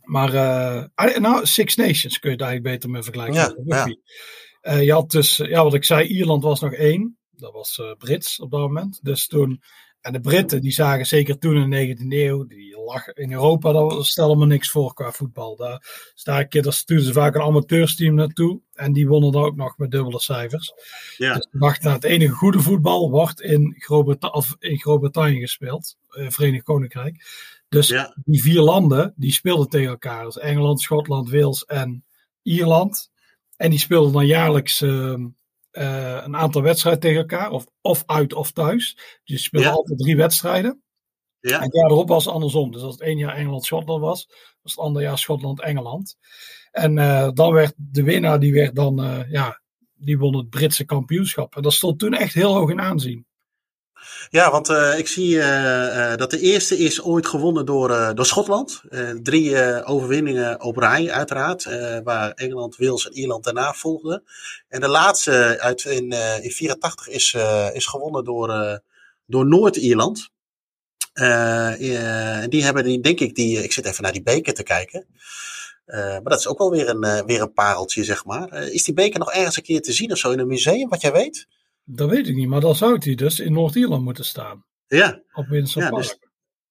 [0.02, 3.62] Maar, eh, eigenlijk- nou, Six Nations kun je het eigenlijk beter mee vergelijken.
[3.66, 3.86] Ja.
[4.60, 7.18] Eh, je had dus, ja, wat ik zei, Ierland was nog één.
[7.36, 9.00] Dat was eh, Brits op dat moment.
[9.02, 9.62] Dus toen,
[10.00, 13.72] en de Britten, die zagen zeker toen in de 19e eeuw, die lag in Europa,
[13.72, 15.56] daar stelde me niks voor qua voetbal.
[15.56, 18.60] Daar, dus daar, stuurden ze vaak een amateursteam naartoe.
[18.72, 20.72] En die wonnen dan ook nog met dubbele cijfers.
[21.16, 21.34] Ja.
[21.34, 27.24] Dus wacht, nou, het enige goede voetbal wordt in Groot-Brittannië gespeeld, eh, Verenigd Koninkrijk.
[27.68, 28.16] Dus Ja.
[28.24, 30.24] die vier landen, die speelden tegen elkaar.
[30.24, 32.04] Dus Engeland, Schotland, Wales en
[32.42, 33.10] Ierland.
[33.56, 35.26] En die speelden dan jaarlijks ehm,
[35.74, 38.94] eh, een aantal wedstrijden tegen elkaar, of, of uit of thuis.
[38.94, 39.76] Dus die speelden Ja.
[39.76, 40.70] altijd drie wedstrijden.
[41.40, 42.70] En Ja, het jaar erop was het andersom.
[42.72, 44.28] Dus als het één jaar Engeland-Schotland was,
[44.62, 46.16] was het ander jaar Schotland-Engeland.
[46.70, 49.60] En eh, dan werd de winnaar, die werd dan, eh, ja,
[49.94, 51.56] die won het Britse kampioenschap.
[51.56, 53.26] En dat stond toen echt heel hoog in aanzien.
[54.30, 58.26] Ja want eh, ik zie eh, eh, dat de eerste is ooit gewonnen door, door
[58.26, 58.82] Schotland.
[59.22, 61.64] Drie overwinningen op rij, uiteraard.
[62.04, 64.24] waar Engeland, Wales en Ierland daarna volgden.
[64.68, 67.36] En de laatste uit in, eh in 84 is,
[67.72, 68.80] is gewonnen door,
[69.26, 70.30] door Noord-Ierland.
[71.12, 75.06] En die hebben, die, denk ik, die, ik zit even naar die beker te kijken.
[75.86, 78.52] Maar dat is ook wel weer een, weer een pareltje, zeg maar.
[78.52, 81.00] Is die beker nog ergens een keer te zien of zo in een museum, wat
[81.00, 81.46] jij weet?
[81.84, 84.64] Dat weet ik niet, maar dan zou die dus in Noord-Ierland moeten staan.
[84.86, 86.02] Ja, Op Windsor Ja, Park.
[86.02, 86.18] dus-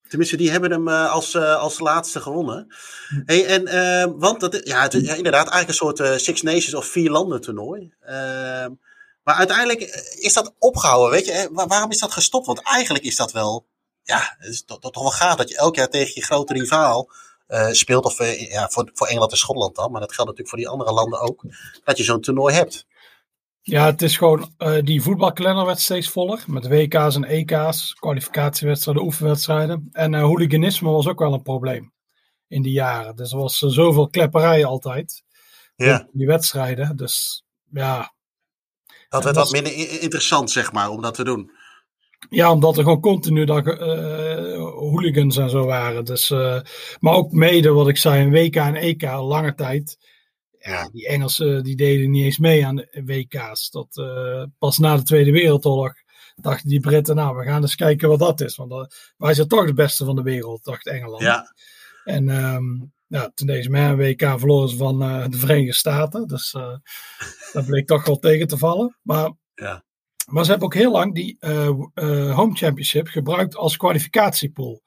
[0.07, 2.75] tenminste, die hebben hem eh, als, eh, als laatste gewonnen.
[3.25, 6.85] Hey, en, eh, want dat, ja, het, ja, inderdaad, eigenlijk een soort Six Nations of
[6.85, 7.93] vier landen toernooi.
[7.99, 8.71] Ehm,
[9.23, 9.81] maar uiteindelijk
[10.19, 11.49] is dat opgehouden, weet je.
[11.51, 12.45] Wa- waarom is dat gestopt?
[12.45, 13.65] Want eigenlijk is dat wel,
[14.03, 17.09] ja, het is toch, toch wel gaaf dat je elk jaar tegen je grote rivaal
[17.71, 18.05] speelt.
[18.05, 18.17] Of
[18.49, 21.19] ja, voor, voor Engeland en Schotland dan, maar dat geldt natuurlijk voor die andere landen
[21.19, 21.43] ook.
[21.83, 22.85] Dat je zo'n toernooi hebt.
[23.65, 26.43] Ja, het is gewoon, eh, die voetbalkalender werd steeds voller.
[26.47, 29.89] Met WK's en EK's, kwalificatiewedstrijden, oefenwedstrijden.
[29.91, 31.93] En eh, hooliganisme was ook wel een probleem
[32.47, 33.15] in die jaren.
[33.15, 35.23] Dus er was eh, zoveel klepperij altijd.
[35.75, 36.07] Ja.
[36.11, 36.95] Die wedstrijden.
[36.95, 38.13] Dus ja,
[39.09, 41.51] Dat werd wat minder interessant, zeg maar, om dat te doen.
[42.29, 43.65] Ja, omdat er gewoon continu dat,
[44.75, 46.05] hooligans en zo waren.
[46.05, 46.29] Dus,
[46.99, 49.97] maar ook mede wat ik zei, een WK en EK, lange tijd.
[50.65, 53.69] Ja, die Engelsen die deden niet eens mee aan de WK's.
[53.69, 55.93] Dat, eh, pas na de Tweede Wereldoorlog
[56.35, 58.55] dachten die Britten, nou, we gaan eens kijken wat dat is.
[58.55, 58.85] Want eh,
[59.17, 61.21] wij zijn toch de beste van de wereld, dacht Engeland.
[61.21, 61.53] Ja,
[62.03, 62.63] En ehm,
[63.07, 66.27] ja, toen deze WK verloren ze van eh, de Verenigde Staten.
[66.27, 66.51] Dus
[67.53, 68.97] dat bleek toch wel tegen te vallen.
[69.01, 69.83] Maar ja.
[70.27, 71.37] maar ze hebben ook heel lang die
[72.33, 74.81] Home Championship gebruikt als kwalificatiepool.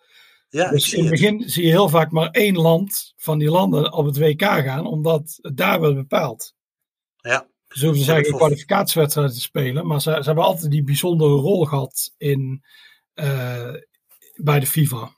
[0.49, 3.93] Ja Dus in het begin zie je heel vaak maar één land van die landen
[3.93, 6.55] op het WK gaan, omdat het daar wordt bepaald.
[7.17, 7.47] Ja.
[7.69, 11.31] Dus hoeven ze Ja, eigenlijk kwalificatiewedstrijden te spelen, maar ze, ze hebben altijd die bijzondere
[11.35, 12.65] rol gehad in,
[13.15, 13.73] eh,
[14.35, 15.15] bij de FIFA.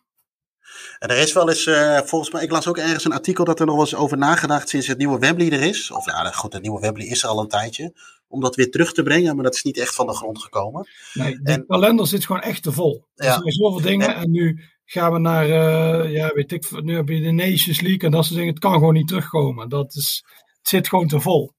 [0.99, 3.61] En er is wel eens, eh, volgens mij, ik las ook ergens een artikel dat
[3.61, 5.91] er nog wel eens over nagedacht sinds het nieuwe Wembley er is.
[5.91, 7.93] Of ja, goed, het nieuwe Wembley is er al een tijdje.
[8.29, 10.89] Om dat weer terug te brengen, maar dat is niet echt van de grond gekomen.
[11.15, 13.07] Nee, de En- kalender zit gewoon echt te vol.
[13.15, 13.33] Er Ja.
[13.39, 17.09] zijn zoveel dingen En- en nu gaan we naar, eh, ja, weet ik, nu heb
[17.09, 18.53] je de Nations League en dat soort dingen.
[18.53, 19.69] Het kan gewoon niet terugkomen.
[19.69, 20.25] Dat is,
[20.59, 21.53] het zit gewoon te vol.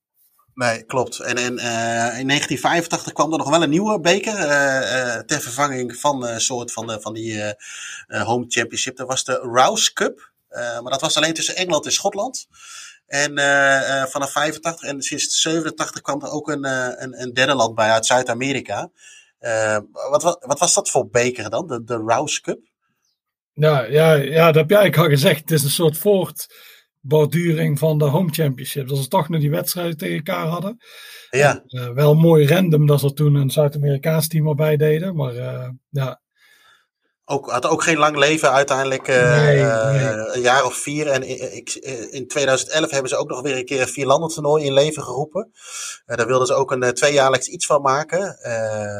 [0.53, 1.19] Nee, klopt.
[1.19, 4.35] En, en eh, in 1985 kwam er nog wel een nieuwe beker.
[4.35, 7.51] eh, eh, ter vervanging van een soort van, van die eh,
[8.07, 8.97] eh, Home Championship.
[8.97, 10.31] Dat was de Rouse Cup.
[10.49, 12.47] Eh, maar dat was alleen tussen Engeland en Schotland.
[13.07, 17.33] En eh, eh, vanaf 85 en sinds 87 kwam er ook een, eh, een, een
[17.33, 18.89] derde land bij uit Zuid-Amerika.
[19.39, 19.77] Eh,
[20.09, 21.67] wat, wat, wat was dat voor beker dan?
[21.67, 22.59] De, de Rouse Cup?
[23.59, 25.39] Ja, ja, ja, dat heb jij eigenlijk al gezegd.
[25.39, 26.47] Het is een soort voort,
[26.99, 28.87] borduring van de Home Championship.
[28.87, 30.77] Dat ze toch nog die wedstrijden tegen elkaar hadden.
[31.29, 35.15] Ja, Eh, wel mooi random dat ze toen een Zuid-Amerikaans team erbij deden.
[35.15, 36.21] Maar eh, ja,
[37.29, 39.07] ook, had ook geen lang leven uiteindelijk.
[39.07, 40.35] eh, Nee, eh, nee.
[40.35, 41.07] Een jaar of vier.
[41.07, 45.03] En eh, in 2011 hebben ze ook nog weer een keer een vierlandentoernooi in leven
[45.03, 45.51] geroepen.
[46.05, 48.37] Daar wilden ze ook een tweejaarlijks iets van maken.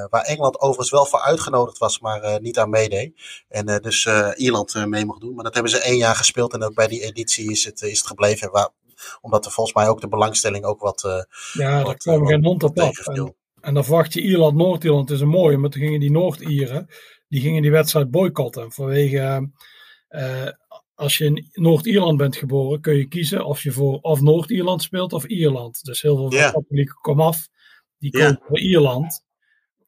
[0.10, 3.14] waar Engeland overigens wel voor uitgenodigd was, maar niet aan meedeed.
[3.48, 5.36] En dus Ierland mee mocht doen.
[5.36, 6.54] Maar dat hebben ze één jaar gespeeld.
[6.54, 8.52] En ook bij die editie is het, is het gebleven.
[8.52, 8.70] Waar,
[9.22, 12.80] omdat er volgens mij ook de belangstelling ook wat, ja daar kwam geen hond op
[12.80, 12.98] af.
[12.98, 15.58] En, en dan verwacht je Ierland, Noord-Ierland is een mooie.
[15.58, 16.90] Maar toen gingen die Noord-Ieren,
[17.30, 18.72] die gingen die wedstrijd boycotten.
[18.72, 19.50] Vanwege,
[20.08, 20.48] eh,
[20.96, 25.14] als je in Noord-Ierland bent geboren, kun je kiezen of je voor of Noord-Ierland speelt
[25.14, 25.84] of Ierland.
[25.84, 26.52] Dus heel veel Ja.
[26.52, 27.48] van katholieken komaf,
[27.98, 28.24] die Ja.
[28.24, 29.28] kozen voor Ierland.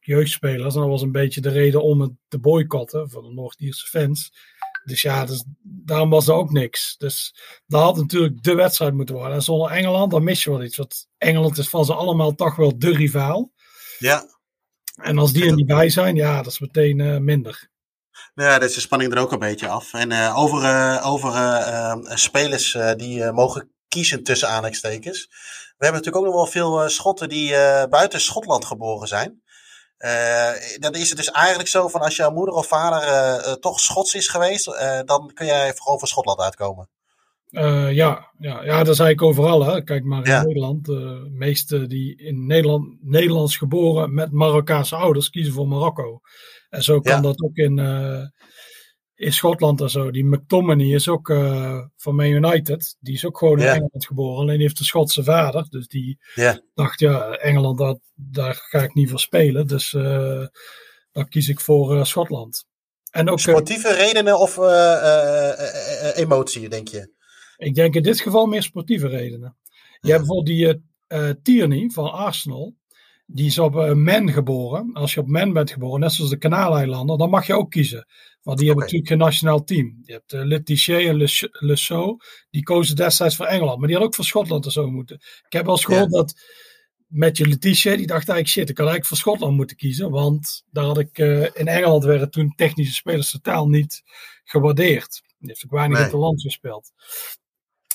[0.00, 0.74] Jeugdspelers.
[0.74, 4.32] En dat was een beetje de reden om het te boycotten van de Noord-Ierse fans.
[4.84, 6.96] Dus ja, dus, daarom was er ook niks.
[6.96, 7.34] Dus
[7.66, 9.34] dat had natuurlijk de wedstrijd moeten worden.
[9.34, 10.76] En zonder Engeland, dan mis je wel iets.
[10.76, 13.52] Want Engeland is van ze allemaal toch wel de rivaal.
[13.98, 14.31] Ja,
[14.94, 17.70] En als die er niet bij zijn, ja, dat is meteen eh, minder.
[18.34, 19.92] Ja, dat is de spanning er ook een beetje af.
[19.92, 25.26] En eh, over, eh, over eh, eh, spelers die mogen kiezen tussen aanhalingstekens.
[25.76, 27.50] We hebben natuurlijk ook nog wel veel Schotten die
[27.88, 29.42] buiten Schotland geboren zijn.
[30.78, 34.28] Dan is het dus eigenlijk zo van als jouw moeder of vader toch Schots is
[34.28, 34.64] geweest,
[35.04, 36.88] dan kun jij gewoon voor Schotland uitkomen.
[37.52, 39.64] Eh, ja, ja, ja, dat is eigenlijk overal.
[39.64, 39.82] Hè.
[39.82, 40.42] Kijk maar in Ja.
[40.42, 40.84] Nederland.
[40.84, 46.20] De meesten die in Nederland, Nederlands geboren met Marokkaanse ouders kiezen voor Marokko.
[46.70, 47.20] En zo kan Ja.
[47.20, 48.22] dat ook in, eh,
[49.14, 50.10] in Schotland en zo.
[50.10, 52.96] Die McTominay is ook eh, van Man United.
[53.00, 53.70] Die is ook gewoon in Ja.
[53.74, 54.38] Engeland geboren.
[54.40, 55.66] Alleen heeft een Schotse vader.
[55.70, 56.18] Dus die
[56.74, 59.66] dacht, ja, Engeland, dat, daar ga ik niet voor spelen.
[59.66, 60.46] Dus eh
[61.12, 62.64] dan kies ik voor eh, Schotland.
[63.10, 67.20] En ook, eh, Sportieve redenen of eh, eh, eh, eh, emotie, denk je?
[67.62, 69.56] Ik denk in dit geval meer sportieve redenen.
[70.00, 72.74] Je hebt bijvoorbeeld die eh, Tierney van Arsenal.
[73.26, 74.92] Die is op eh, Man geboren.
[74.92, 78.06] Als je op Man bent geboren, net zoals de Kanaaleilanden, dan mag je ook kiezen.
[78.42, 79.98] Want die hebben natuurlijk geen nationaal team.
[80.02, 82.18] Je hebt uh, Letitia en Le,
[82.50, 83.78] die kozen destijds voor Engeland.
[83.78, 85.16] Maar die had ook voor Schotland en zo moeten.
[85.46, 86.34] Ik heb wel eens gehoord dat
[87.06, 90.10] met je Letitia, die dacht eigenlijk shit, ik had eigenlijk voor Schotland moeten kiezen.
[90.10, 91.18] Want daar had ik,
[91.54, 94.02] in Engeland werden toen technische spelers totaal niet
[94.44, 95.22] gewaardeerd.
[95.38, 96.06] Die heeft ook weinig Nee.
[96.06, 96.92] in het land gespeeld.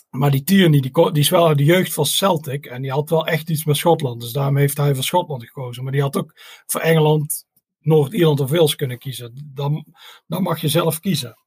[0.10, 2.66] Maar die Tierney, die, die is wel uit de jeugd van Celtic.
[2.66, 4.22] En die had wel echt iets met Schotland.
[4.22, 5.84] Dus daarom heeft hij voor Schotland gekozen.
[5.84, 6.32] Maar die had ook
[6.66, 7.46] voor Engeland,
[7.80, 9.52] Noord-Ierland of Wales kunnen kiezen.
[9.54, 9.86] Dan,
[10.28, 11.38] dan mag je zelf kiezen.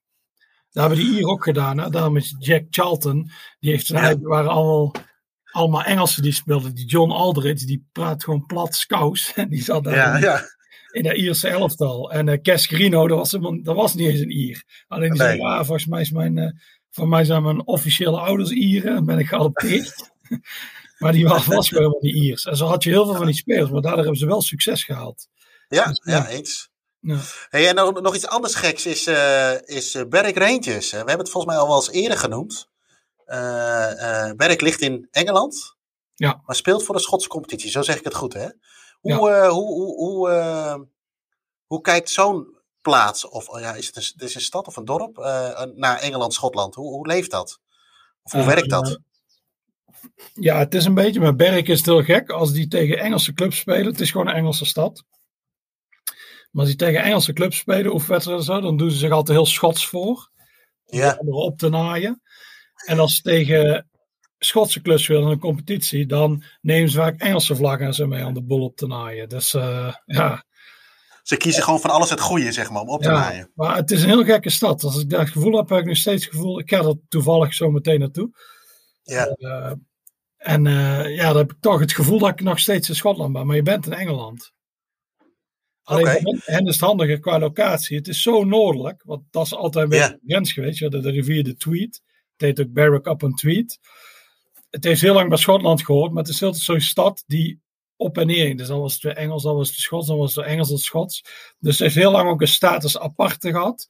[0.71, 1.79] Dat hebben die hier ook gedaan.
[1.79, 1.91] Hè?
[1.91, 3.31] Daarom is Jack Charlton.
[3.59, 4.95] Die heeft zijn eigen, waren allemaal,
[5.45, 6.75] allemaal Engelsen die speelden.
[6.75, 9.33] Die John Aldridge, die praat gewoon plat skous.
[9.35, 10.41] En die zat daar Ja, in, ja.
[10.91, 12.13] in de Ierse elftal.
[12.13, 13.31] En eh Kes Grino, dat was,
[13.63, 14.85] dat was niet eens een Ier.
[14.89, 16.51] Alleen die zei, ja, volgens mij, is mijn, eh,
[16.91, 18.97] voor mij zijn mijn officiële ouders Ieren.
[18.97, 20.11] En ben ik geadopteerd.
[20.99, 22.45] maar die was, was gewoon helemaal niet Iers.
[22.45, 23.71] En zo had je heel veel van die spelers.
[23.71, 25.29] Maar daardoor hebben ze wel succes gehaald.
[25.69, 26.29] Ja, Dus, ja, ja.
[26.29, 26.69] eens.
[27.01, 27.19] Ja.
[27.49, 30.91] Hey, en nog, nog iets anders geks is, eh is eh, Berwick Rangers.
[30.91, 30.99] hè.
[30.99, 32.69] We hebben het volgens mij al wel eens eerder genoemd.
[33.25, 35.77] Eh eh Berwick ligt in Engeland.
[36.15, 36.43] Ja.
[36.47, 37.71] Maar speelt voor de Schotse competitie.
[37.71, 38.49] Zo zeg ik het goed, hè?
[39.01, 40.77] Hoe, eh, hoe, hoe, hoe, eh,
[41.67, 44.77] hoe kijkt zo'n plaats, of oh ja, is het een, het is een stad of
[44.77, 46.75] een dorp, eh, naar Engeland-Schotland?
[46.75, 47.61] Hoe, hoe leeft dat?
[48.23, 48.99] Of hoe Eh, werkt dat?
[50.35, 53.33] Ja, het is een beetje, maar Berk is het heel gek als die tegen Engelse
[53.33, 53.87] clubs spelen.
[53.87, 55.05] Het is gewoon een Engelse stad.
[56.51, 59.37] Maar als die tegen Engelse clubs spelen, oefenwedstrijden en zo, dan doen ze zich altijd
[59.37, 60.31] heel Schots voor.
[60.85, 62.23] Om anderen op te naaien.
[62.87, 63.89] En als ze tegen
[64.39, 68.27] Schotse clubs willen in een competitie, dan nemen ze vaak Engelse vlaggen en zo mee
[68.27, 69.29] om de boel op te naaien.
[69.29, 70.45] Dus eh, ja,
[71.31, 73.51] Ze kiezen gewoon van alles het goede, zeg maar, om op te ja, naaien.
[73.55, 74.83] maar het is een heel gekke stad.
[74.85, 77.55] Als ik dat gevoel heb, heb ik nog steeds het gevoel, ik ga er toevallig
[77.55, 78.31] zo meteen naartoe.
[79.03, 79.73] Ja, Eh,
[80.37, 83.33] en eh, ja, dan heb ik toch het gevoel dat ik nog steeds in Schotland
[83.33, 84.53] ben, maar je bent in Engeland.
[85.83, 87.97] Alleen hen- is het handiger qua locatie.
[87.97, 90.79] Het is zo noordelijk, want dat is altijd een beetje de grens geweest.
[90.79, 92.03] Je had de rivier de Tweed.
[92.37, 93.79] Het heet ook Berwick upon Tweed.
[94.71, 97.61] Het heeft heel lang bij Schotland gehoord, maar het is altijd zo'n stad die
[98.01, 98.57] op en neer.
[98.57, 100.79] Dus dan was het weer Engels, dan was het Schots, dan was het Engels, dan
[100.79, 101.25] Schots.
[101.59, 103.89] Dus het heeft heel lang ook een status aparte gehad.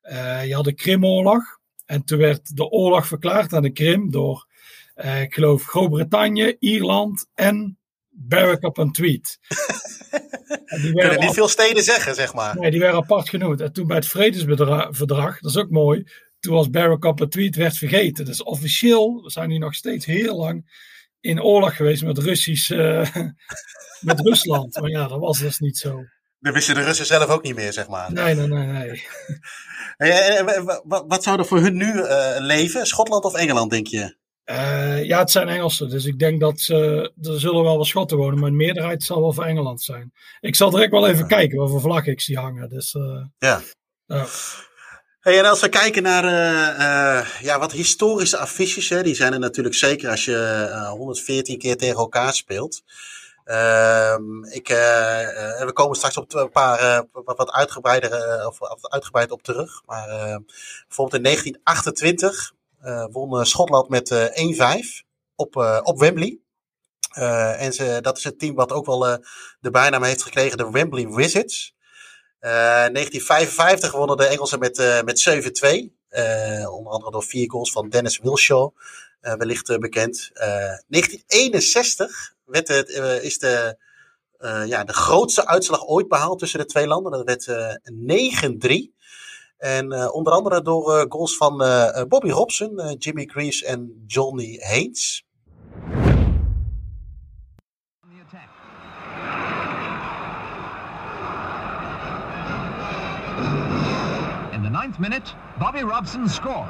[0.00, 1.58] Eh, je had de Krimoorlog.
[1.86, 4.46] En toen werd de oorlog verklaard aan de Krim door,
[4.94, 9.38] eh, ik geloof, Groot-Brittannië, Ierland en Berwick upon Tweed.
[10.64, 12.58] En die kunnen niet veel steden zeggen, zeg maar.
[12.58, 13.60] Nee, die werden apart genoemd.
[13.60, 16.04] En toen bij het Vredesverdrag, dat is ook mooi,
[16.40, 18.24] toen was Barack Obama tweet werd vergeten.
[18.24, 20.64] Dus officieel zijn die nog steeds heel lang
[21.20, 23.14] in oorlog geweest met Russisch, eh,
[24.00, 24.80] met Rusland.
[24.80, 26.04] Maar ja, dat was dus niet zo.
[26.38, 28.12] Dat wisten de Russen zelf ook niet meer, zeg maar.
[28.12, 29.06] Nee, nee, nee, nee.
[29.96, 32.86] En- wat zou er voor hun nu eh, leven?
[32.86, 34.16] Schotland of Engeland, denk je?
[34.44, 35.88] Eh, ja, het zijn Engelsen.
[35.88, 36.76] Dus ik denk dat ze,
[37.22, 38.38] er zullen wel wat Schotten wonen.
[38.38, 40.12] Maar de meerderheid zal wel voor Engeland zijn.
[40.40, 42.68] Ik zal direct wel even kijken wat voor vlag ik zie hangen.
[42.68, 42.96] Dus,
[43.38, 43.60] Ja.
[45.20, 49.32] Hey, en als we kijken naar eh, eh, ja, wat historische affiches, hè, die zijn
[49.32, 52.82] er natuurlijk zeker als je eh, 114 keer tegen elkaar speelt.
[53.44, 58.58] Ehm, ik, eh, eh, we komen straks op een paar eh, wat, wat eh, of,
[58.90, 59.82] uitgebreid op terug.
[59.86, 60.36] Maar eh,
[60.86, 65.02] bijvoorbeeld in 1928 eh, won eh, Schotland met eh 1-5
[65.34, 66.38] op, eh, op Wembley.
[67.10, 69.16] Eh, en ze, dat is het team wat ook wel eh,
[69.60, 71.74] de bijnaam heeft gekregen, de Wembley Wizards.
[72.40, 75.92] Eh 1955 wonnen de Engelsen met, eh, met 7-2.
[76.08, 78.70] Eh, onder andere door vier goals van Dennis Wilshaw,
[79.20, 80.30] eh, wellicht eh, bekend.
[80.32, 80.48] Eh
[80.88, 83.76] 1961 werd het, eh, is de,
[84.38, 87.12] eh, ja, de grootste uitslag ooit behaald tussen de twee landen.
[87.12, 88.94] Dat werd eh 9-3.
[89.58, 93.62] En eh, onder andere door eh, goals van eh, eh, Bobby Robson, eh, Jimmy Greaves
[93.62, 95.24] en Johnny Haynes.
[104.80, 106.66] Ninth minute, Bobby Robson scored.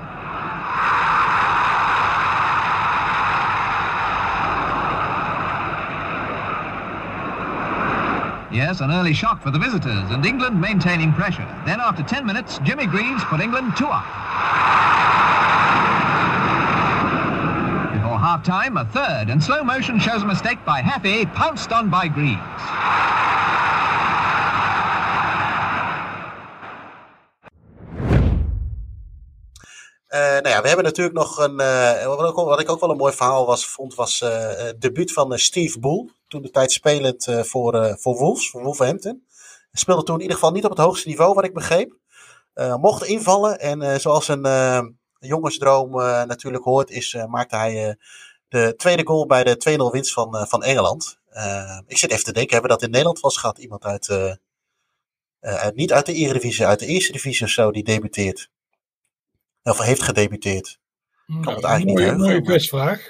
[8.52, 11.46] Yes, an early shock for the visitors, and England maintaining pressure.
[11.64, 14.02] Then, after 10 minutes, Jimmy Greaves put England two up.
[17.94, 21.88] Before half time, a third, and slow motion shows a mistake by Happy, pounced on
[21.88, 23.19] by Greaves.
[30.10, 31.60] Eh, nou ja, we hebben natuurlijk nog een.
[31.60, 34.80] eh, wat, ik, wat ik ook wel een mooi verhaal was, vond, was eh, het
[34.80, 36.10] debuut van Steve Bull.
[36.28, 39.26] Toen de tijd spelend voor, voor Wolves, voor Wolverhampton.
[39.72, 41.96] Speelde toen in ieder geval niet op het hoogste niveau, wat ik begreep.
[42.80, 45.90] Mocht invallen en zoals een jongensdroom
[46.26, 47.96] natuurlijk hoort, is, maakte hij
[48.48, 51.18] de tweede goal bij de 2-0 winst van, van Engeland.
[51.86, 53.58] Ik zit even te denken, hebben we dat in Nederland was gehad?
[53.58, 54.10] Iemand uit,
[55.40, 58.50] uit, niet uit de Eredivisie, uit de Eerste Divisie of zo, die debuteert.
[59.62, 60.78] Of heeft gedebuteerd.
[61.26, 63.00] Kan het eigenlijk niet mooie, heugen, mooie quizvraag.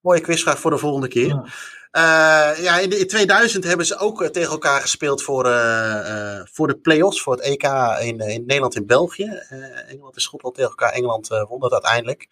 [0.00, 1.26] Mooie quizvraag voor de volgende keer.
[1.28, 1.44] Ja.
[1.90, 6.36] Eh, ja, in, de- in 2000 hebben ze ook eh, tegen elkaar gespeeld voor, eh,
[6.38, 7.62] eh, voor de play-offs, voor het EK
[8.00, 9.24] in, in Nederland en België.
[9.48, 10.92] Eh, Engeland en Schotland tegen elkaar.
[10.92, 12.28] Engeland won dat uiteindelijk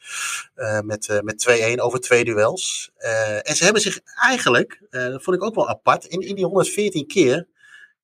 [0.54, 2.90] eh, met, eh, met 2-1 over twee duels.
[2.96, 6.34] Eh, en ze hebben zich eigenlijk, eh, dat vond ik ook wel apart, in, in
[6.34, 7.46] die 114 keer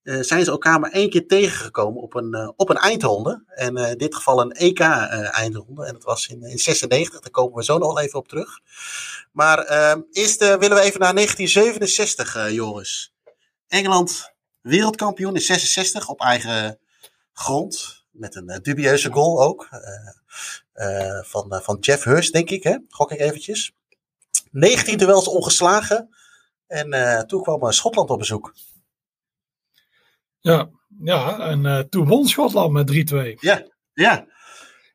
[0.03, 3.43] zijn ze elkaar maar één keer tegengekomen op een, eh, op een eindronde.
[3.47, 5.87] En eh, in dit geval een EK-eindronde.
[5.87, 8.61] en dat was in, in 96, daar komen we zo nog even op terug.
[9.33, 13.13] Maar ehm, eerst eh, willen we even naar 1967, eh, Joris.
[13.69, 16.79] Engeland wereldkampioen in 66 op eigen
[17.33, 18.05] grond.
[18.11, 19.69] Met een eh, dubieuze goal ook.
[19.71, 20.09] eh,
[21.19, 22.63] eh, van, eh, van Jeff Hurst, denk ik.
[22.63, 22.77] Hè?
[22.89, 23.73] Gok ik eventjes.
[24.51, 26.15] 19 duels ongeslagen.
[26.67, 28.55] En eh, toen kwam eh, Schotland op bezoek.
[30.41, 30.71] Ja,
[31.03, 33.35] ja en eh, toen won Schotland met 3-2.
[33.41, 34.27] Ja, ja.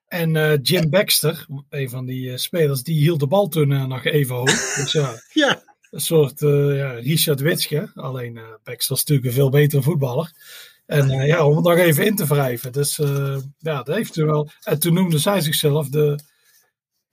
[0.07, 4.05] En eh, Jim Baxter, een van die eh, spelers, die hield de bal toen nog
[4.05, 4.75] even hoog.
[4.75, 7.91] Dus ja, Ja, een soort ja, Richard Witske.
[7.95, 10.31] Alleen Baxter is natuurlijk een veel betere voetballer.
[10.85, 12.71] En ja, om het nog even in te wrijven.
[12.71, 12.95] Dus
[13.57, 14.49] ja, dat heeft hij wel.
[14.63, 16.19] En toen noemde zij zichzelf de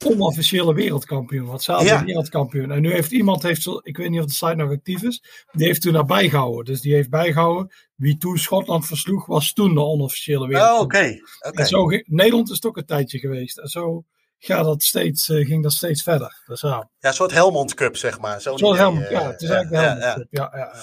[0.05, 1.45] onofficiële wereldkampioen.
[1.45, 2.03] Want ze hadden Ja.
[2.05, 2.71] wereldkampioen.
[2.71, 5.65] En nu heeft iemand, heeft, ik weet niet of de site nog actief is, die
[5.67, 6.65] heeft toen naar bijgehouden.
[6.65, 11.03] Dus die heeft bijgehouden wie toen Schotland versloeg, was toen de onofficiële oh, wereldkampioen.
[11.13, 11.47] oké.
[11.47, 11.61] oké.
[11.61, 13.57] En zo ging- Nederland is het ook een tijdje geweest.
[13.57, 14.03] En zo
[14.39, 16.43] gaat dat steeds, eh, ging dat steeds verder.
[16.45, 18.41] Dus ja, Ja, een soort Helmond Cup, zeg maar.
[18.41, 19.05] Zo'n idee, Helmond.
[19.05, 20.15] eh, Ja, het is eigenlijk de Helmond.
[20.15, 20.27] Cup.
[20.29, 20.73] Ja, ja,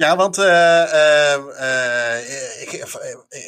[0.00, 0.16] ja.
[0.16, 0.82] Want eh,
[1.34, 2.72] eh, ik,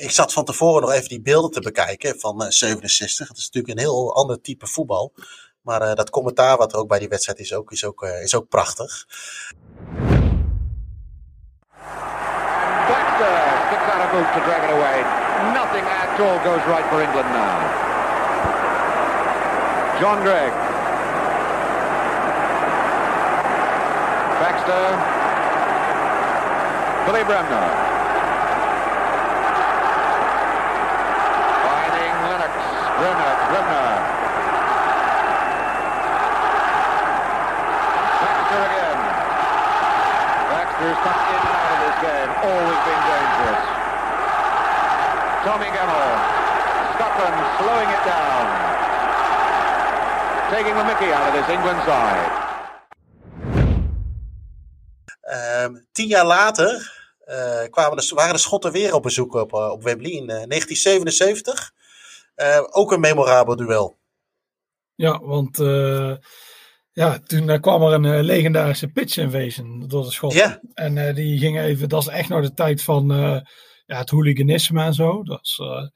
[0.00, 3.28] ik zat van tevoren nog even die beelden te bekijken van eh, 67.
[3.28, 5.12] Het is natuurlijk een heel ander type voetbal.
[5.62, 8.48] Maar dat commentaar wat er ook bij die wedstrijd is, ook, is, ook, is ook
[8.48, 9.06] prachtig.
[12.88, 13.36] Baxter
[13.66, 14.98] sticks out to drag it away.
[15.52, 17.90] Nothing at all goes right for England now.
[20.00, 20.52] John Gregg.
[24.40, 25.21] Baxter.
[27.06, 27.66] Billy Bremner.
[31.66, 32.54] Finding Lennox.
[32.98, 33.34] Bremner.
[33.50, 33.90] Bremner.
[38.22, 39.00] Baxter again.
[40.52, 43.62] Baxter's come in and out of this game, always been dangerous.
[45.42, 46.14] Tommy Gemmell,
[46.94, 48.46] Scotland slowing it down.
[50.54, 52.42] Taking the mickey out of this England side.
[55.32, 56.91] Ehm, tien jaar later
[57.70, 61.72] kwamen de, waren de Schotten weer op bezoek op, eh, op Wembley in eh, 1977.
[62.34, 63.98] Eh, ook een memorabel duel.
[64.94, 66.14] Ja, want eh,
[66.92, 70.32] Ja, toen eh, kwam er een eh, legendarische pitch invasion door de schot.
[70.32, 70.60] Ja.
[70.74, 73.40] En eh, die ging even, dat is echt nog de tijd van eh,
[73.86, 75.22] ja, het hooliganisme en zo.
[75.22, 75.86] Dat is, eh,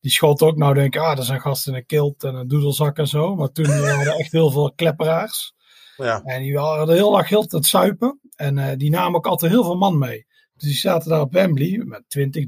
[0.00, 2.48] die schot ook, nou denk ik, ah, dat zijn gasten in een kilt en een
[2.48, 3.34] doedelzak en zo.
[3.36, 5.54] Maar toen waren er echt heel veel klepperaars.
[5.96, 6.22] Ja.
[6.22, 8.20] En die waren heel lang heel te suipen.
[8.36, 10.26] En eh, die namen ook altijd heel veel man mee.
[10.56, 12.44] Dus die zaten daar op Wembley met 20,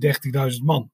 [0.52, 0.90] 30.000 man.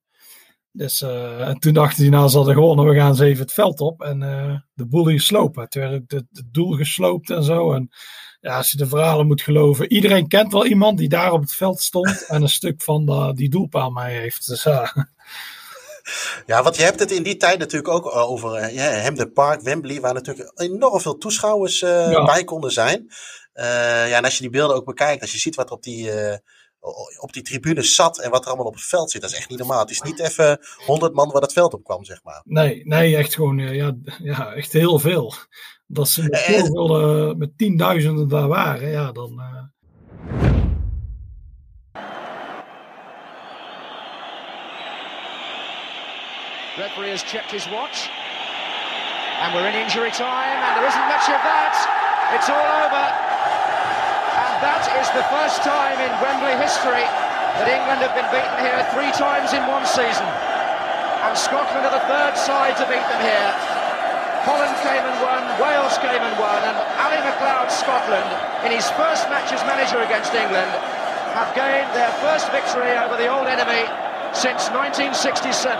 [0.76, 3.52] Dus eh, en toen dachten die, nou, ze hadden gewonnen, we gaan ze even het
[3.52, 4.02] veld op.
[4.02, 5.68] En eh, de boel hier slopen.
[5.68, 7.72] Toen werd het, het doel gesloopt en zo.
[7.72, 7.90] En
[8.40, 9.92] ja, als je de verhalen moet geloven.
[9.92, 12.26] Iedereen kent wel iemand die daar op het veld stond.
[12.26, 14.46] En een stuk van de, die doelpaal mee heeft.
[14.48, 14.92] Dus ja,
[16.46, 19.60] Ja, want je hebt het in die tijd natuurlijk ook over eh, ja, Hampden Park,
[19.60, 22.24] Wembley, waar natuurlijk enorm veel toeschouwers Ja.
[22.24, 23.06] bij konden zijn.
[23.54, 26.10] Ja, en als je die beelden ook bekijkt, als je ziet wat er op die,
[27.20, 29.48] op die tribunes zat en wat er allemaal op het veld zit, dat is echt
[29.48, 29.78] niet normaal.
[29.80, 32.40] Het is niet even 100 man wat het veld op kwam, zeg maar.
[32.44, 35.34] nee, nee, echt gewoon, eh, ja, ja, echt heel veel.
[35.86, 39.40] Dat ze met, Eh, zoveel, eh, met tienduizenden daar waren, ja, dan...
[39.40, 39.62] eh,
[46.76, 48.08] Referee has checked his watch.
[49.40, 51.74] And we're in injury time, and there isn't much of that.
[52.34, 53.23] It's all over.
[54.64, 59.12] That is the first time in Wembley history that England have been beaten here three
[59.12, 60.24] times in one season.
[60.24, 63.52] And Scotland are the third side to beat them here.
[64.48, 68.24] Holland came and won, Wales came and won, and Ali MacLeod Scotland,
[68.64, 70.72] in his first match as manager against England,
[71.36, 73.84] have gained their first victory over the old enemy
[74.32, 75.76] since 1967.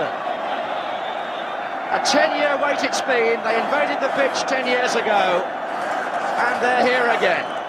[1.88, 3.40] A 10 year wait it's been.
[3.48, 7.63] They invaded the pitch 10 years ago, and they're here again.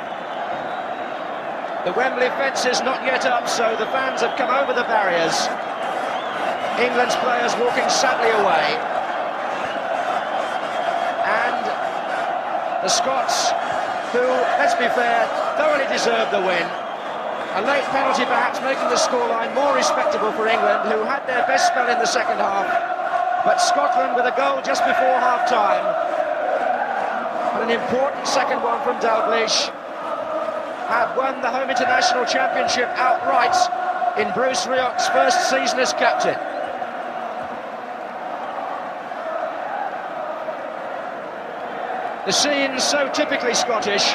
[1.85, 5.45] The Wembley fence is not yet up, so the fans have come over the barriers.
[6.81, 8.65] England's players walking sadly away.
[11.29, 11.61] And
[12.81, 13.53] the Scots,
[14.09, 14.25] who,
[14.57, 15.29] let's be fair,
[15.61, 16.65] thoroughly deserved the win.
[17.53, 21.69] A late penalty perhaps making the scoreline more respectable for England, who had their best
[21.69, 22.65] spell in the second half.
[23.45, 25.85] But Scotland with a goal just before half time.
[27.61, 29.69] And an important second one from Dalglish.
[30.87, 33.55] Have won the home international championship outright
[34.17, 36.35] in Bruce Rioch's first season as captain.
[42.25, 44.05] The scene so typically Scottish.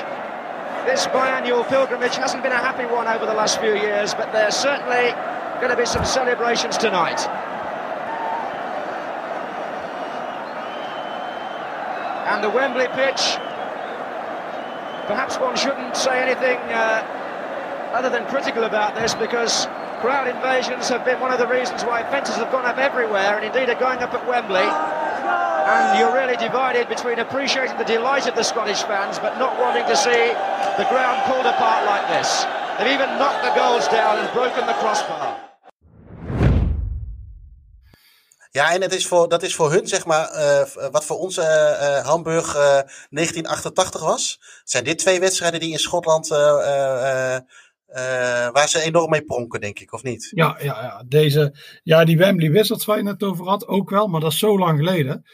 [0.86, 4.56] This biannual pilgrimage hasn't been a happy one over the last few years, but there's
[4.56, 5.12] certainly
[5.60, 7.20] going to be some celebrations tonight.
[12.26, 13.38] And the Wembley pitch,
[15.10, 17.02] perhaps one shouldn't say anything uh,
[17.90, 19.66] other than critical about this because
[19.98, 23.44] crowd invasions have been one of the reasons why fences have gone up everywhere and
[23.44, 24.62] indeed are going up at Wembley.
[24.62, 29.82] And you're really divided between appreciating the delight of the Scottish fans but not wanting
[29.90, 30.30] to see
[30.78, 32.46] the ground pulled apart like this.
[32.78, 35.49] They've even knocked the goals down and broken the crossbar.
[38.50, 41.36] Ja, en het is voor, dat is voor hun, zeg maar, eh, wat voor ons
[41.38, 42.80] eh, eh, Hamburg eh,
[43.10, 44.40] 1988 was.
[44.64, 47.40] Zijn dit twee wedstrijden die in Schotland, eh, eh, eh,
[47.86, 50.28] eh, waar ze enorm mee pronken, denk ik, of niet?
[50.34, 51.04] Ja, ja, ja.
[51.06, 54.32] Deze, ja, die Wembley Wizards waar je het net over had, ook wel, maar dat
[54.32, 55.24] is zo lang geleden.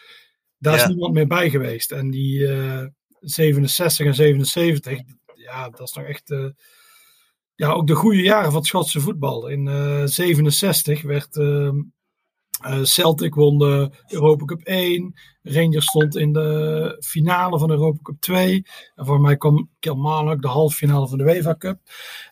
[0.58, 1.92] Daar is niemand meer bij geweest.
[1.92, 2.84] En die eh
[3.20, 4.98] 67 en 77,
[5.34, 6.30] ja, dat is nog echt.
[6.30, 6.46] eh,
[7.54, 9.48] ja, ook de goede jaren van het Schotse voetbal.
[9.48, 11.76] In eh 67 werd ehm,
[12.62, 15.14] eh, Celtic won de Europa Cup 1.
[15.42, 18.66] Rangers stond in de finale van de Europa Cup 2.
[18.94, 21.80] En voor mij kwam Kilmarnock de halve finale van de UEFA Cup.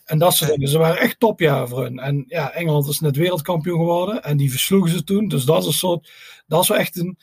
[0.05, 0.68] En dat soort dingen.
[0.68, 1.99] Ze waren echt topjaren voor hun.
[1.99, 4.22] En ja, Engeland is net wereldkampioen geworden.
[4.22, 5.29] En die versloegen ze toen.
[5.29, 6.12] Dus dat is een soort.
[6.47, 7.18] Dat is wel echt een.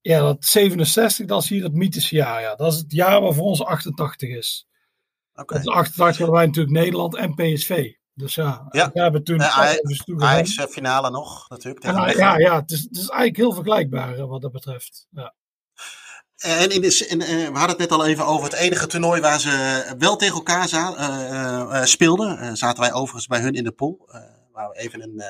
[0.00, 2.40] Ja, dat 67, dat is hier het mythische jaar.
[2.40, 2.54] Ja.
[2.54, 4.66] Dat is het jaar waar voor ons 88 is.
[5.34, 5.54] Oké.
[5.54, 7.92] Dat is 88 hadden wij natuurlijk Nederland en PSV.
[8.18, 8.90] Dus ja, Ja.
[8.92, 9.38] we hebben toen.
[9.38, 10.20] Dus toegegeven.
[10.20, 11.84] Ajax eh, finale nog, natuurlijk.
[11.84, 15.06] En, ja, ja het, is, het is eigenlijk heel vergelijkbaar eh, wat dat betreft.
[15.10, 15.34] Ja.
[16.36, 19.20] En, in de, en, eh, we hadden het net al even over het enige toernooi
[19.20, 22.56] waar ze wel tegen elkaar za- speelden.
[22.56, 24.08] Zaten wij overigens bij hun in de pool.
[24.52, 25.22] waar we even een,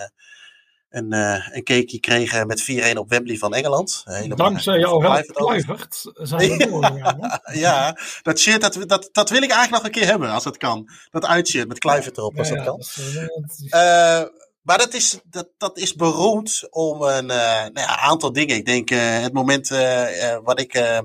[0.90, 4.04] een, eh, een cakeje kregen met 4-1 op Wembley van Engeland.
[4.28, 7.40] Dankzij jouw Kluivert zijn we.
[7.52, 10.56] Ja, dat shirt, dat, dat, dat wil ik eigenlijk nog een keer hebben, als het
[10.56, 10.88] kan.
[11.10, 12.78] Dat uitshirt met Kluivert erop, als Ja, dat ja, kan.
[12.78, 12.86] dat
[13.58, 14.26] is, eh, Eh,
[14.62, 18.56] maar dat is, dat, dat is beroemd om een eh, nou ja, aantal dingen.
[18.56, 20.98] Ik denk eh, het moment eh, eh, wat ik eh,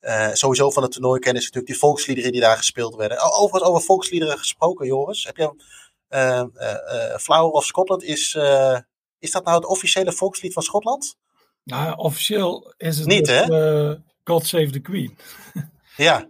[0.00, 3.18] eh, sowieso van het toernooi ken, is natuurlijk die volksliederen die daar gespeeld werden.
[3.32, 5.24] Overigens over volksliederen gesproken, Joris.
[5.24, 5.62] Heb je
[6.08, 6.48] eh, eh,
[7.12, 8.78] eh, Flower of Scotland, is, eh,
[9.20, 11.16] is dat nou het officiële volkslied van Schotland?
[11.64, 13.92] nou, officieel is het Niet, dus, eh,
[14.24, 15.18] God Save the Queen.
[15.96, 16.28] Ja.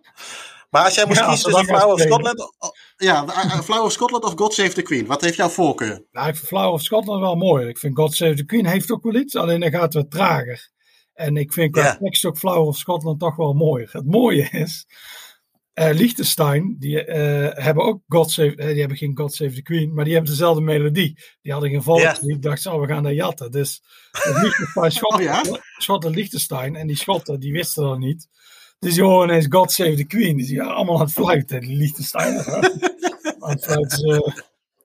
[0.71, 2.01] Maar als jij moest Ja, kiezen tussen Flower of.
[2.01, 2.53] Scotland...
[2.97, 5.07] Ja, eh, eh, Flower of Scotland of God Save the Queen.
[5.07, 6.05] Wat heeft jouw voorkeur?
[6.13, 7.69] Nou, ik vind Flower of Scotland wel mooi.
[7.69, 10.11] Ik vind God Save the Queen heeft ook wel iets, alleen dan gaat het wat
[10.11, 10.71] trager.
[11.15, 11.97] En ik vind qua Ja.
[11.97, 13.89] tekst ook Flower of Scotland toch wel mooier.
[13.93, 14.87] Het mooie is,
[15.89, 19.63] eh Liechtenstein, die eh, hebben ook God Save, eh, die hebben geen God Save the
[19.63, 21.19] Queen, maar die hebben dezelfde melodie.
[21.43, 22.31] Die hadden geen volkslied.
[22.37, 23.51] Ik dacht, zo, we gaan daar jatten.
[23.51, 25.61] Dus het Liechtenstein, Schotland, Oh ja?
[25.79, 28.29] Schotland, Liechtenstein en die Schotten, die wisten dat niet.
[28.79, 30.37] Dus die horen ineens God Save the Queen.
[30.37, 31.77] Dus die gaan allemaal aan het fluiten, die
[33.93, 34.33] ze-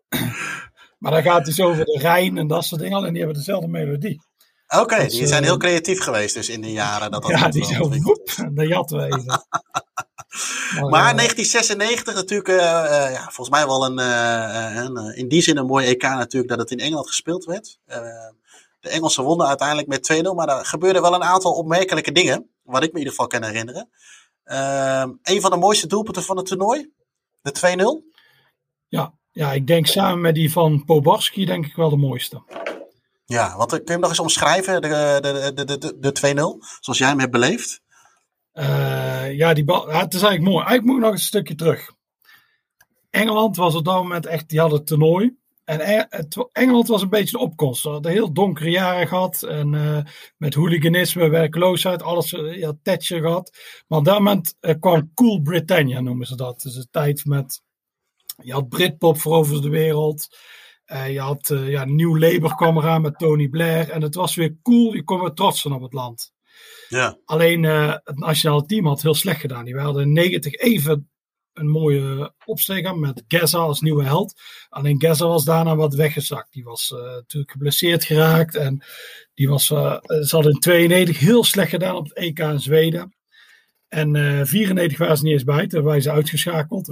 [1.00, 3.06] maar dan gaat het dus over de Rijn en dat soort dingen.
[3.06, 4.22] En die hebben dezelfde melodie.
[4.68, 7.66] Oké, Dat, die zijn heel creatief geweest dus in de jaren dat dat ja, die
[7.66, 9.46] zo woep, de jatten we even.
[10.74, 15.28] Maar, Maar eh, 1996 natuurlijk, eh, eh, ja, volgens mij wel een, eh, een, in
[15.28, 17.80] die zin een mooi EK natuurlijk dat het in Engeland gespeeld werd.
[18.80, 22.84] De Engelsen wonnen uiteindelijk met 2-0, maar er gebeurden wel een aantal opmerkelijke dingen, wat
[22.84, 23.90] ik me in ieder geval kan herinneren.
[24.46, 26.92] Eh, een van de mooiste doelpunten van het toernooi,
[27.42, 28.04] de 2-0.
[28.88, 32.44] ja, ja, ik denk samen met die van Poborski denk ik wel de mooiste.
[33.26, 34.88] Ja, want kun je hem nog eens omschrijven, de,
[35.22, 37.82] de, de, de, de, de 2-0, zoals jij hem hebt beleefd?
[38.56, 40.66] Eh, ja, die bal, het is eigenlijk mooi.
[40.66, 41.92] Eigenlijk moet ik nog een stukje terug.
[43.10, 45.36] Engeland was op dat moment echt, die hadden het toernooi.
[45.64, 46.10] En
[46.52, 47.82] Engeland was een beetje de opkomst.
[47.82, 49.44] Ze hadden heel donkere jaren gehad.
[49.44, 50.04] En eh,
[50.38, 52.34] met hooliganisme, werkloosheid, alles.
[52.34, 53.58] eh, Ja, Thatcher gehad.
[53.88, 56.62] Maar op dat moment kwam Cool Britannia, noemen ze dat.
[56.62, 57.62] Dus een tijd met.
[58.44, 60.28] Je had Britpop veroverde de wereld.
[60.86, 63.90] Je had ja, Nieuw Labour kwam eraan met Tony Blair.
[63.90, 64.94] En het was weer cool.
[64.94, 66.34] Je kon weer trots zijn op het land.
[66.90, 69.66] Ja, Alleen eh, het nationale team had heel slecht gedaan.
[69.66, 71.10] Die hadden in 90 even
[71.54, 74.42] een mooie opsteek aan met Geza als nieuwe held.
[74.70, 76.54] Alleen Geza was daarna wat weggezakt.
[76.54, 78.56] Die was eh, natuurlijk geblesseerd geraakt.
[78.56, 78.84] En
[79.34, 83.16] die was, eh, ze hadden in 92 heel slecht gedaan op het EK in Zweden.
[83.88, 85.68] En eh 94 waren ze niet eens bij.
[85.68, 86.86] Toen waren ze uitgeschakeld.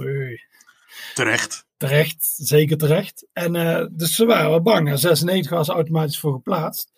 [1.14, 1.66] Terecht.
[1.76, 3.26] Terecht, zeker terecht.
[3.32, 3.52] En
[3.92, 4.88] dus ze waren bang.
[4.88, 6.93] En 96 was ze automatisch voor geplaatst.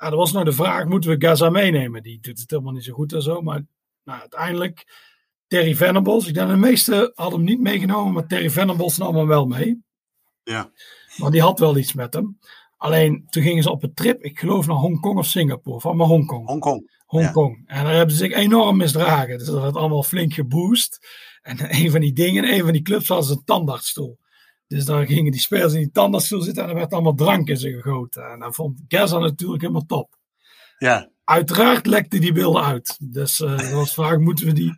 [0.00, 2.02] Ja, er was nog de vraag, moeten we Gaza meenemen?
[2.02, 3.42] Die doet het helemaal niet zo goed en zo.
[3.42, 3.62] Maar
[4.04, 4.86] nou, uiteindelijk,
[5.46, 6.26] Terry Venables.
[6.26, 9.82] Ik denk de meesten hadden hem niet meegenomen, maar Terry Venables nam hem wel mee.
[10.42, 10.70] Ja.
[11.16, 12.38] Want die had wel iets met hem.
[12.76, 15.80] Alleen, toen gingen ze op een trip, ik geloof naar Hongkong of Singapore.
[15.80, 16.46] Van maar Hongkong.
[16.46, 16.90] Hongkong.
[17.06, 17.62] Hongkong.
[17.66, 19.38] En daar hebben ze zich enorm misdragen.
[19.38, 21.06] Dus dat werd allemaal flink geboost.
[21.42, 24.18] En een van die dingen, een van die clubs was een tandartsstoel.
[24.70, 27.56] Dus daar gingen die spelers in die tandartsstoel zitten en er werd allemaal drank in
[27.56, 28.30] ze gegoten.
[28.30, 30.18] En dat vond Gaza natuurlijk helemaal top.
[30.78, 32.96] Ja, Uiteraard lekte die beelden uit.
[33.12, 34.74] Dus dat was vraag, moeten we die...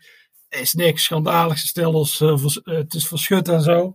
[0.48, 3.92] Is niks schandaligs, ze ons, eh, vers- eh, het is verschut en zo.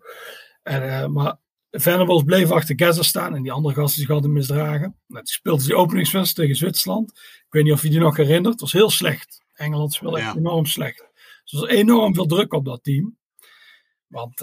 [0.63, 1.37] En, maar
[1.71, 4.95] Venables bleef achter Gaza staan en die andere gasten zich hadden misdragen.
[5.07, 7.11] Nou, die speelde die openingswedstrijd tegen Zwitserland.
[7.19, 8.51] Ik weet niet of je die nog herinnert.
[8.53, 9.41] Het was heel slecht.
[9.53, 11.07] Engeland speelde echt enorm slecht.
[11.43, 13.17] Dus er was enorm veel druk op dat team.
[14.07, 14.41] Want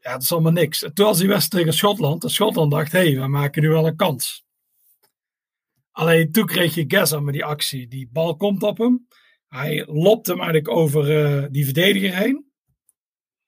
[0.00, 0.82] ja, het is allemaal niks.
[0.82, 2.24] En Toen was die wedstrijd tegen Schotland.
[2.24, 4.44] En Schotland dacht, hé, hey, we maken nu wel een kans.
[5.90, 7.88] Alleen toen kreeg je Gaza met die actie.
[7.88, 9.06] Die bal komt op hem.
[9.48, 12.48] Hij lopt hem eigenlijk over eh, die verdediger heen.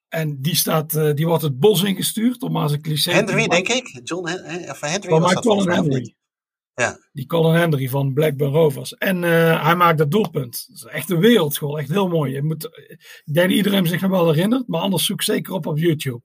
[0.09, 2.43] En die, staat, eh, die wordt het bos ingestuurd.
[2.43, 4.01] Om maar eens een cliché Henry denk ik.
[4.05, 6.15] John Hen Hen- of Henry Van was dat Colin Henry.
[6.75, 6.99] Ja.
[7.13, 8.95] Die Colin Henry van Blackburn Rovers.
[8.95, 10.65] En eh, hij maakt dat doelpunt.
[10.69, 11.79] Dat is echt een wereldschool.
[11.79, 12.33] Echt heel mooi.
[12.33, 12.65] Je moet,
[13.25, 14.69] ik denk dat iedereen zich nog wel herinnert.
[14.69, 16.23] Maar anders zoek zeker op op YouTube.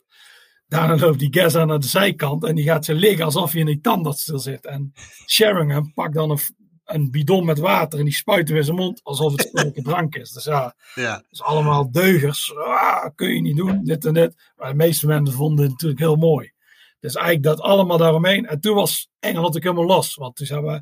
[0.68, 2.43] Daarna loopt die Gaza naar de zijkant.
[2.45, 4.65] En die gaat ze liggen alsof hij in die tandartsstoel zit.
[4.65, 4.93] En
[5.28, 6.39] Sheringham pakt dan een,
[6.86, 7.99] een bidon met water.
[7.99, 8.99] En die spuit hem in zijn mond.
[9.03, 10.32] Alsof het sterke drank is.
[10.32, 11.15] Dus ja, Ja.
[11.15, 12.55] het is allemaal deugers.
[12.55, 14.36] Ah, kun je niet doen, dit en dit.
[14.55, 16.51] Maar de meeste mensen vonden het natuurlijk heel mooi.
[16.99, 18.45] Dus eigenlijk dat allemaal daaromheen.
[18.47, 20.15] En toen was Engeland ook helemaal los.
[20.15, 20.82] Want toen hebben we,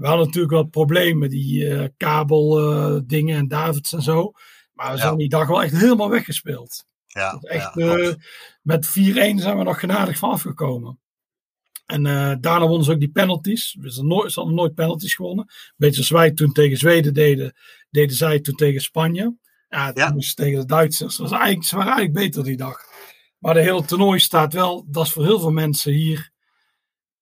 [0.00, 4.32] we hadden natuurlijk wel problemen met die eh kabeldingen en Davids en zo.
[4.72, 5.02] Maar we Ja.
[5.02, 6.84] zijn die dag wel echt helemaal weggespeeld.
[7.14, 8.14] Ja, Echt, ja, eh,
[8.62, 8.90] met 4-1
[9.40, 11.00] zijn we nog genadig van afgekomen.
[11.86, 13.76] En eh, daarna wonnen ze ook die penalties.
[13.80, 15.46] We zijn nooit, ze hadden nooit penalties gewonnen.
[15.76, 17.54] Beetje zoals wij toen tegen Zweden deden,
[17.90, 19.36] deden zij toen tegen Spanje.
[19.68, 20.10] Ja, toen Ja.
[20.12, 21.16] moesten ze tegen de Duitsers.
[21.16, 22.80] Dat was eigenlijk, ze waren eigenlijk beter die dag.
[23.38, 26.30] Maar de hele toernooi staat wel, dat is voor heel veel mensen hier,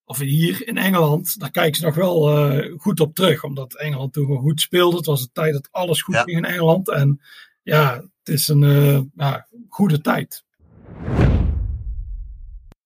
[0.03, 3.43] of hier in Engeland, daar kijken ze nog wel eh, goed op terug.
[3.43, 4.97] Omdat Engeland toen gewoon goed speelde.
[4.97, 6.23] Het was een tijd dat alles goed Ja.
[6.23, 6.89] ging in Engeland.
[6.89, 7.21] En
[7.63, 10.43] ja, het is een eh, ja, goede tijd.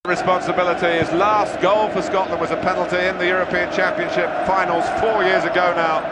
[0.06, 0.86] responsibility.
[0.86, 5.44] His last goal for Scotland was a penalty in the European Championship finals four years
[5.44, 6.06] ago now.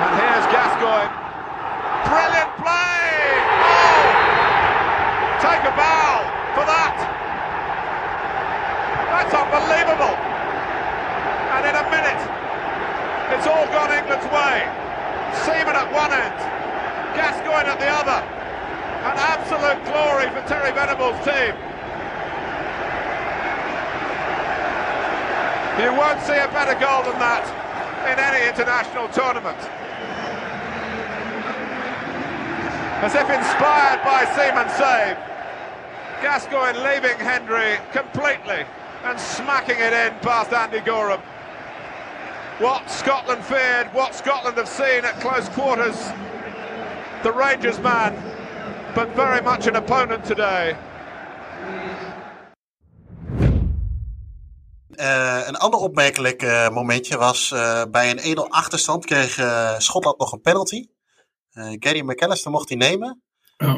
[0.00, 1.12] And here's Gascoigne.
[2.08, 3.04] Brilliant play!
[3.60, 4.02] Oh!
[5.44, 6.12] Take a bow
[6.56, 6.96] for that!
[9.12, 10.16] That's unbelievable!
[11.54, 12.22] And in a minute,
[13.36, 14.64] it's all gone England's way.
[15.44, 16.38] Seaman at one end,
[17.14, 18.20] Gascoigne at the other.
[19.04, 21.54] An absolute glory for Terry Venables' team.
[25.78, 27.44] You won't see a better goal than that
[28.10, 29.58] in any international tournament.
[33.02, 35.18] As if inspired by Seaman save,
[36.22, 38.64] Gascoigne leaving Hendry completely
[39.04, 41.20] and smacking it in past Andy Gorham.
[42.60, 46.12] What Scotland feared, what Scotland have seen at close quarters.
[47.24, 48.12] The Rangers man,
[48.94, 50.76] but very much an opponent today.
[54.90, 60.18] Eh, een ander opmerkelijk eh, momentje was eh, bij een 1-0 achterstand kreeg eh, Schotland
[60.18, 60.86] nog een penalty.
[61.52, 63.22] Eh, Gary McAllister mocht die nemen.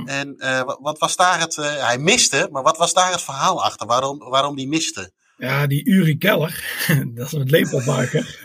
[0.05, 1.59] En eh, wat, was daar het...
[1.59, 3.87] eh, hij miste, maar wat was daar het verhaal achter?
[3.87, 5.13] Waarom, waarom die miste?
[5.37, 6.65] Ja, die Uri Keller,
[7.15, 8.45] dat is een lepelmaker.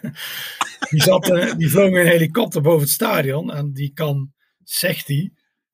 [0.90, 1.24] die, zat,
[1.58, 3.52] die vloog in een helikopter boven het stadion.
[3.52, 4.34] En die kan,
[4.64, 5.32] zegt hij,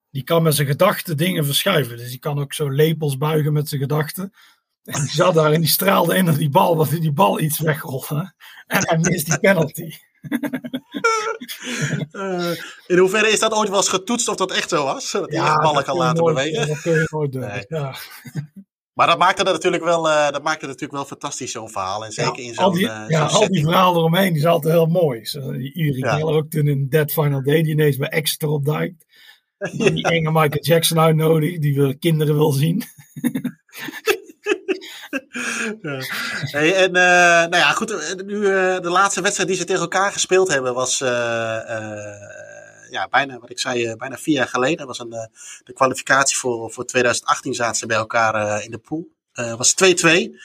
[0.09, 1.97] die kan met zijn gedachten dingen verschuiven.
[1.97, 4.33] Dus die kan ook zo lepels buigen met zijn gedachten.
[4.83, 7.59] En die zat daar en die straalde in naar die bal, wat die bal iets
[7.59, 8.33] wegrolde.
[8.67, 9.91] En hij mist die penalty.
[12.11, 12.51] Eh,
[12.88, 15.11] in hoeverre is dat ooit wel eens getoetst of dat echt zo was?
[15.11, 16.67] Dat hij echt ballen kan laten nooit- bewegen.
[16.67, 17.41] Dat kun je nooit doen.
[17.41, 17.65] Nee.
[17.67, 17.95] Ja.
[18.98, 22.06] Maar dat maakte het natuurlijk wel, eh, dat maakte het natuurlijk wel fantastisch, zo'n verhaal.
[22.06, 24.54] En zeker in Ja, al zo'n die, eh, ja, al die verhalen eromheen, die zijn
[24.54, 25.26] altijd heel mooi.
[25.26, 26.20] Zo, Uri Ja.
[26.20, 29.06] Ook toen in Dead Final Day, die ineens bij Exeter opduikt.
[29.78, 32.84] Die, die enge Michael Jackson uitnodigt, die wil, kinderen wil zien.
[35.82, 36.02] Ja.
[36.52, 38.24] Hey, en eh, nou ja, goed.
[38.26, 38.41] Nu,
[38.82, 41.00] de laatste wedstrijd die ze tegen elkaar gespeeld hebben was
[42.89, 44.77] ja, bijna, wat ik zei, eh, bijna vier jaar geleden.
[44.77, 45.25] Dat was een, eh,
[45.63, 49.15] de kwalificatie voor, voor 2018 zaten ze bij elkaar eh, in de pool.
[49.57, 50.35] Was 2-2.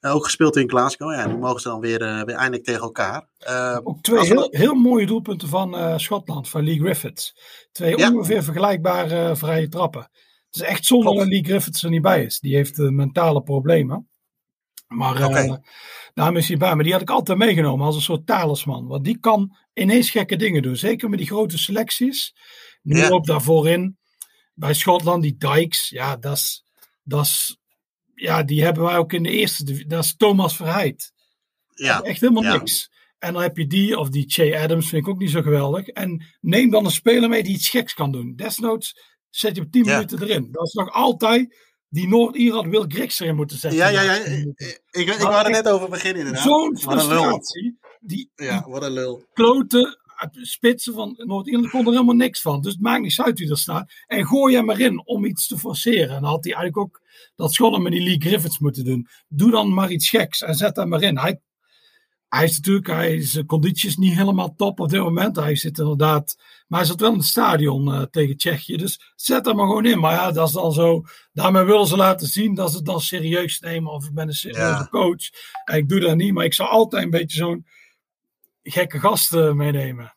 [0.00, 1.12] Eh, ook gespeeld in Glasgow.
[1.12, 3.28] Ja, nu mogen ze dan weer, weer eindelijk tegen elkaar.
[3.82, 7.36] Ook twee we heel, heel mooie doelpunten van Schotland, van Lee Griffiths.
[7.72, 8.10] Twee Ja.
[8.10, 10.00] ongeveer vergelijkbare vrije trappen.
[10.46, 12.40] Het is echt zonde dat Lee Griffiths er niet bij is.
[12.40, 14.08] Die heeft mentale problemen.
[14.88, 15.60] Maar.
[16.14, 16.74] Daarom is hij bij.
[16.74, 18.86] Maar die had ik altijd meegenomen als een soort talisman.
[18.86, 20.76] Want die kan ineens gekke dingen doen.
[20.76, 22.34] Zeker met die grote selecties.
[22.82, 23.08] Nu Ja.
[23.08, 23.98] loopt daarvoor in.
[24.54, 25.88] Bij Schotland, die Dykes.
[25.88, 26.64] Ja, dat is,
[27.02, 27.58] dat is,
[28.14, 29.86] ja, die hebben wij ook in de eerste.
[29.86, 31.12] Dat is Thomas Verheid.
[31.74, 32.56] ja, Echt helemaal Ja.
[32.56, 32.90] niks.
[33.18, 35.86] En dan heb je die, of die Che Adams, vind ik ook niet zo geweldig.
[35.88, 38.36] En neem dan een speler mee die iets geks kan doen.
[38.36, 39.00] Desnoods
[39.30, 39.94] zet je op 10 Ja.
[39.94, 40.48] minuten erin.
[40.52, 41.56] Dat is nog altijd
[41.92, 43.80] die Noord-Ierland Wil Griggs erin moeten zetten.
[43.80, 44.14] ja, ja, ja.
[44.14, 46.44] Ik, ik, ik wou er net over beginnen inderdaad.
[46.44, 47.78] Zo'n frustratie.
[48.00, 49.24] Die, Ja, wat een lul.
[49.32, 50.00] klote
[50.32, 52.60] spitsen van Noord-Ierland kon er helemaal niks van.
[52.60, 53.92] Dus het maakt niet uit wie er staat.
[54.06, 56.14] En gooi hem erin om iets te forceren.
[56.16, 57.00] En dan had hij eigenlijk ook
[57.36, 59.08] dat Schotten met die Lee Griffiths moeten doen.
[59.28, 61.18] Doe dan maar iets geks en zet hem erin.
[61.18, 61.40] Hij,
[62.34, 65.36] hij is natuurlijk, hij, zijn conditie is niet helemaal top op dit moment.
[65.36, 68.76] Hij zit inderdaad, maar hij zat wel in het stadion eh, tegen Tsjechië.
[68.76, 69.98] Dus zet hem maar gewoon in.
[69.98, 71.02] Maar ja, dat is dan zo.
[71.32, 73.92] Daarmee willen ze laten zien dat ze het dan serieus nemen.
[73.92, 74.88] Of ik ben een serieuze Ja.
[74.90, 75.30] coach.
[75.64, 77.66] En ik doe dat niet, maar ik zou altijd een beetje zo'n
[78.62, 80.16] gekke gasten meenemen.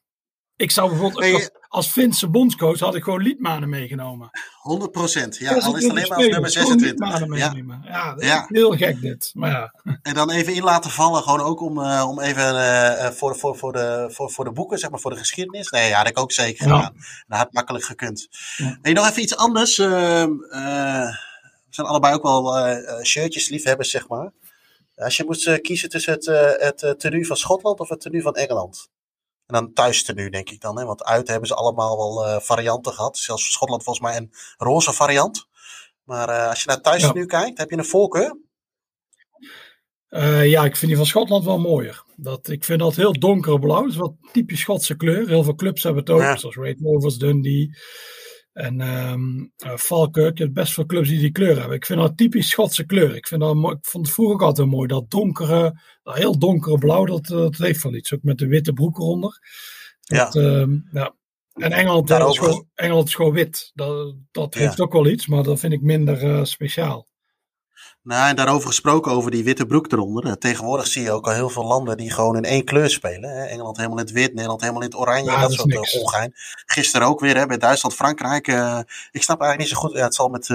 [0.58, 4.30] Ik zou bijvoorbeeld Nee, als, als Finse bondscoach had ik gewoon Liedmanen meegenomen.
[4.62, 5.38] 100 procent.
[5.38, 6.89] Ja, al is het alleen maar als nummer gewoon 26.
[6.89, 7.82] Liedmanen Ja.
[7.91, 8.41] Ja, dat Ja.
[8.41, 9.32] is heel gek dit.
[9.34, 13.06] Maar ja, En dan even in laten vallen, gewoon ook om, eh, om even eh,
[13.06, 15.70] eh, voor, voor, voor, de, voor, voor de boeken, zeg maar, voor de geschiedenis.
[15.70, 16.76] Nee, ja, had ik ook zeker Ja.
[16.76, 16.93] gedaan.
[17.28, 18.28] Dat had makkelijk gekund.
[18.58, 18.78] Ja.
[18.82, 19.78] Nee, nog even iets anders.
[19.78, 21.08] Ehm, eh,
[21.66, 22.53] we zijn allebei ook wel
[23.03, 24.32] shirtjes liefhebbers, zeg maar.
[24.95, 26.26] Als je moest kiezen tussen het,
[26.80, 28.89] het tenue van Schotland of het tenue van Engeland.
[29.48, 30.78] En dan thuis tenue, denk ik dan.
[30.80, 30.86] Hè?
[30.86, 33.18] Want uit hebben ze allemaal wel eh, varianten gehad.
[33.18, 35.48] Zelfs Schotland volgens mij een roze variant.
[36.04, 37.12] Maar eh, als je naar thuis Ja.
[37.12, 38.39] tenue kijkt, heb je een voorkeur?
[40.08, 42.04] Eh, ja, ik vind die van Schotland wel mooier.
[42.16, 43.82] Dat, ik vind dat heel donkerblauw.
[43.82, 45.28] Dat is wat typisch Schotse kleur.
[45.28, 46.22] Heel veel clubs hebben het ook.
[46.22, 46.38] Ja.
[46.38, 47.78] Zoals Red Rovers, Dundee
[48.56, 50.38] en ehm eh, Falkirk.
[50.38, 51.76] Je hebt best veel clubs die die kleur hebben.
[51.78, 53.16] Ik vind dat typisch Schotse kleur.
[53.16, 54.88] Ik, vind dat, mooi- ik vond het vroeger ook altijd mooi.
[54.88, 58.14] Dat donkere, dat heel donkere blauw, dat, eh, dat heeft wel iets.
[58.14, 59.39] Ook met de witte broek eronder.
[60.01, 60.24] Ja.
[60.26, 61.16] Dat, ehm, ja.
[61.53, 63.72] En Engeland, eh, is gewoon, Engeland is gewoon wit.
[63.74, 64.60] Dat, dat Ja.
[64.60, 67.08] heeft ook wel iets, maar dat vind ik minder eh, speciaal.
[68.06, 70.26] Nou, en daarover gesproken, over die witte broek eronder.
[70.26, 73.30] Eh, Tegenwoordig zie je ook al heel veel landen die gewoon in één kleur spelen.
[73.30, 73.43] Hè?
[73.45, 75.30] Engeland helemaal in het wit, Nederland helemaal in het oranje.
[75.30, 75.99] Ja, en dat soort niks.
[75.99, 76.34] ongein.
[76.66, 78.47] Gisteren ook weer hè, bij Duitsland, Frankrijk.
[78.47, 78.80] eh,
[79.12, 79.97] ik snap eigenlijk niet zo goed.
[79.97, 80.47] Ja, het zal met.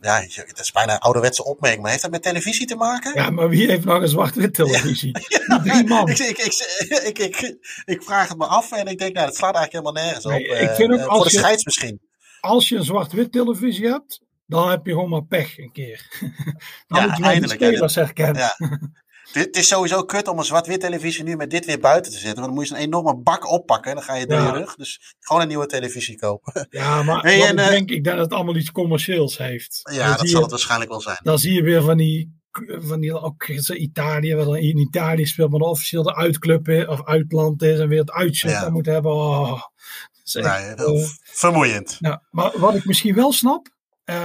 [0.00, 1.82] ja, je- het is bijna een ouderwetse opmerking.
[1.82, 3.14] Maar heeft dat met televisie te maken?
[3.14, 5.12] Ja, maar wie heeft nog een zwart-wit televisie?
[5.64, 6.08] Drie man.
[6.08, 9.84] Ik, ik, ik, ik, vraag het me af en ik denk, nou, dat slaat eigenlijk
[9.86, 10.56] helemaal nergens Nee, op.
[10.70, 12.00] ik vind ook als voor de je- scheids misschien.
[12.40, 14.20] Als je een zwart-wit televisie hebt,
[14.52, 16.06] dan heb je gewoon maar pech een keer.
[16.88, 18.42] dan Ja, moet je de eindelijk, spelers herkennen.
[18.58, 18.78] Ja.
[19.32, 22.34] Dit is sowieso kut om een zwart-wit televisie nu met dit weer buiten te zetten.
[22.42, 24.46] Want dan moet je zo'n enorme bak oppakken en dan ga je door Ja.
[24.46, 24.74] je rug.
[24.74, 26.66] Dus gewoon een nieuwe televisie kopen.
[26.70, 29.38] Ja, maar Hey, wat en, ik eh, denk, ik denk dat het allemaal iets commercieels
[29.38, 29.80] heeft.
[29.92, 31.18] ja, Dan dat zal je- het waarschijnlijk wel zijn.
[31.22, 35.50] Dan zie je weer van die, van die ook Italië, waar dan in Italië speelt,
[35.50, 38.60] maar dan officieel de uitclub of uitland is en weer het uitshirt Ja.
[38.60, 39.12] dan moet hebben.
[39.12, 39.70] Oh, dat
[40.24, 41.96] is echt, Nee, heel eh, vermoeiend.
[42.00, 43.68] nou, maar wat ik misschien wel snap,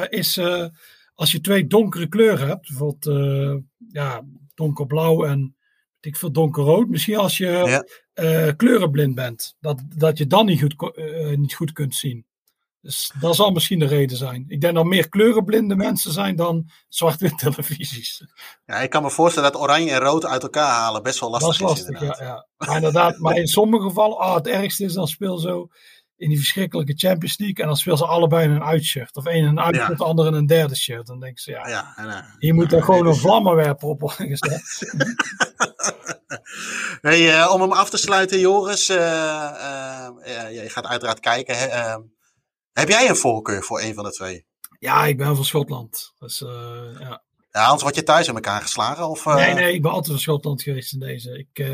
[0.09, 0.65] is eh,
[1.13, 3.55] als je twee donkere kleuren hebt, bijvoorbeeld eh,
[3.91, 4.21] ja,
[4.55, 5.55] donkerblauw en
[5.99, 6.87] ik veel donkerrood.
[6.87, 7.83] Misschien als je Ja.
[8.13, 12.25] eh, kleurenblind bent, dat, dat je dan niet goed, eh, niet goed kunt zien.
[12.81, 14.45] Dus dat zal misschien de reden zijn.
[14.47, 18.25] Ik denk dat er meer kleurenblinde mensen zijn dan zwart-wit televisies.
[18.65, 21.57] Ja, ik kan me voorstellen dat oranje en rood uit elkaar halen best wel lastig,
[21.57, 22.17] dat is lastig, inderdaad.
[22.19, 22.47] ja, ja.
[22.57, 25.67] Maar inderdaad, maar in sommige gevallen, ah, het ergste is dan speel zo
[26.17, 29.15] in die verschrikkelijke Champions League en dan speel ze allebei in een uitshirt.
[29.15, 29.95] Of één in een uitshirt, Ja.
[29.95, 31.07] de ander in een derde shirt.
[31.07, 34.27] Dan denk ze, ja, Ja, eh, hier moet er ja, gewoon een vlammenwerper op worden
[34.27, 34.61] gezet.
[37.01, 38.89] Hey, eh, om hem af te sluiten, Joris.
[38.89, 41.57] eh, eh, je gaat uiteraard kijken.
[41.57, 41.97] hè, eh,
[42.73, 44.45] heb jij een voorkeur voor een van de twee?
[44.79, 46.13] Ja, ik ben van Schotland.
[46.19, 46.39] Dus,
[46.99, 47.23] ja.
[47.51, 49.09] Ja, anders word je thuis in elkaar geslagen.
[49.09, 51.37] Of, Nee, nee, ik ben altijd van Schotland geweest in deze.
[51.51, 51.69] Ik,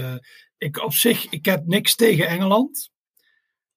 [0.57, 2.91] ik op zich, ik heb niks tegen Engeland.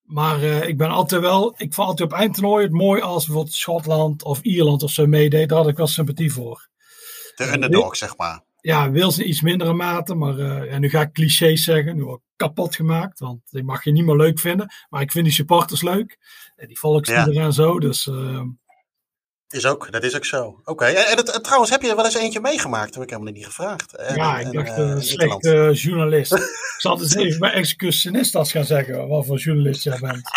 [0.07, 3.55] Maar eh, ik ben altijd wel, ik vond altijd op eindtoernooi het mooi als bijvoorbeeld
[3.55, 5.49] Schotland of Ierland of zo meedeed.
[5.49, 6.69] Daar had ik wel sympathie voor.
[7.37, 8.45] De underdog, zeg maar.
[8.61, 10.15] Ja, Wales in iets mindere mate.
[10.15, 11.97] Maar eh, ja, nu ga ik clichés zeggen.
[11.97, 13.19] Nu word ik kapot gemaakt.
[13.19, 14.73] Want die mag je niet meer leuk vinden.
[14.89, 16.19] Maar ik vind die supporters leuk.
[16.57, 17.79] En die volksliederen en zo.
[17.79, 18.43] Dus eh,
[19.49, 20.61] Is ook, dat is ook zo.
[20.65, 22.87] Oké, en, en het- en trouwens, heb je er wel eens eentje meegemaakt?
[22.87, 23.97] Dat heb ik helemaal niet gevraagd.
[23.97, 26.33] En- ja, en, ik dacht eh, eh in slechte journalist.
[26.75, 29.09] ik zal het eens even bij executionistas gaan zeggen.
[29.09, 30.21] Wat voor journalist jij bent.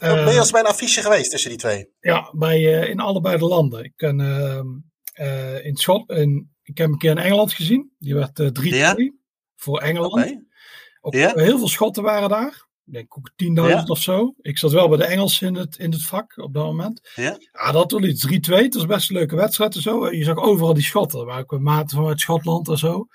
[0.00, 1.90] ben je Eh, als bij een affiche geweest tussen die twee?
[2.00, 3.84] Ja, bij, eh, in allebei de landen.
[3.84, 4.66] Ik, ken, ehm,
[5.12, 7.92] eh, in Schot, in, ik heb een keer in Engeland gezien.
[7.98, 8.96] Die werd eh 3-2 Ja?
[9.56, 10.40] voor Engeland.
[11.00, 11.32] Ook, Ja?
[11.34, 12.66] Heel veel Schotten waren daar.
[12.92, 13.84] Ik denk ook 10.000 Ja?
[13.86, 14.34] of zo.
[14.40, 17.10] Ik zat wel bij de Engelsen in het, in het vak op dat moment.
[17.14, 17.38] Ja?
[17.52, 18.26] Ja, dat was iets.
[18.26, 18.30] 3-2.
[18.54, 20.10] Het was best een leuke wedstrijd en zo.
[20.10, 21.20] Je zag overal die Schotten.
[21.20, 23.06] Er waren ook maten vanuit Schotland en zo.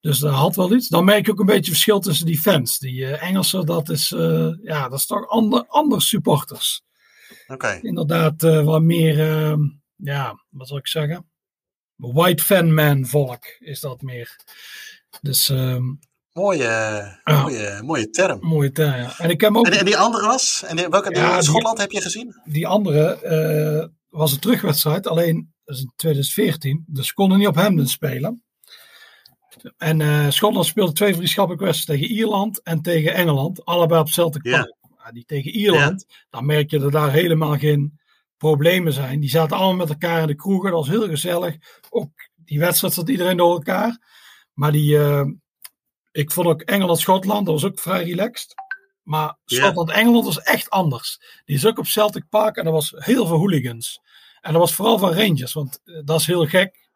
[0.00, 0.88] Dus dat had wel iets.
[0.88, 2.78] Dan merk je ook een beetje verschil tussen die fans.
[2.78, 6.82] Die eh, Engelsen, dat is, eh, ja, dat is toch ander, andere supporters.
[7.46, 7.78] Oké.
[7.82, 9.58] Inderdaad, eh, wat meer, eh,
[9.96, 11.30] ja, wat zal ik zeggen?
[11.96, 14.36] White fan man volk is dat meer.
[15.20, 15.82] Dus, ehm
[16.44, 18.38] Mooie, mooie, mooie term.
[18.40, 18.94] mooie term.
[18.96, 19.18] Ja.
[19.18, 20.62] En ik heb ook En, en die andere was?
[20.66, 22.40] En welke Ja, in die- Schotland heb je gezien?
[22.44, 26.84] die andere eh, was een terugwedstrijd, alleen dat is in 2014.
[26.86, 28.44] Dus ze konden niet op Hemden spelen.
[29.76, 33.64] En eh, Schotland speelde twee vriendschappelijke wedstrijden tegen Ierland en tegen Engeland.
[33.64, 34.42] Allebei op Celtic.
[34.42, 34.78] Park.
[35.12, 38.00] Die tegen Ierland, dan merk je dat daar helemaal geen
[38.36, 39.20] problemen zijn.
[39.20, 40.70] Die zaten allemaal met elkaar in de kroegen.
[40.70, 41.56] Dat was heel gezellig.
[41.90, 43.98] Ook die wedstrijd zat iedereen door elkaar.
[44.52, 45.22] Maar die, eh,
[46.12, 48.54] ik vond ook Engeland-Schotland, dat was ook vrij relaxed.
[49.02, 49.38] Maar.
[49.44, 51.20] Schotland-Engeland was echt anders.
[51.44, 54.00] Die is ook op Celtic Park en er was heel veel hooligans.
[54.40, 56.88] En dat was vooral van Rangers, want eh, dat is heel gek.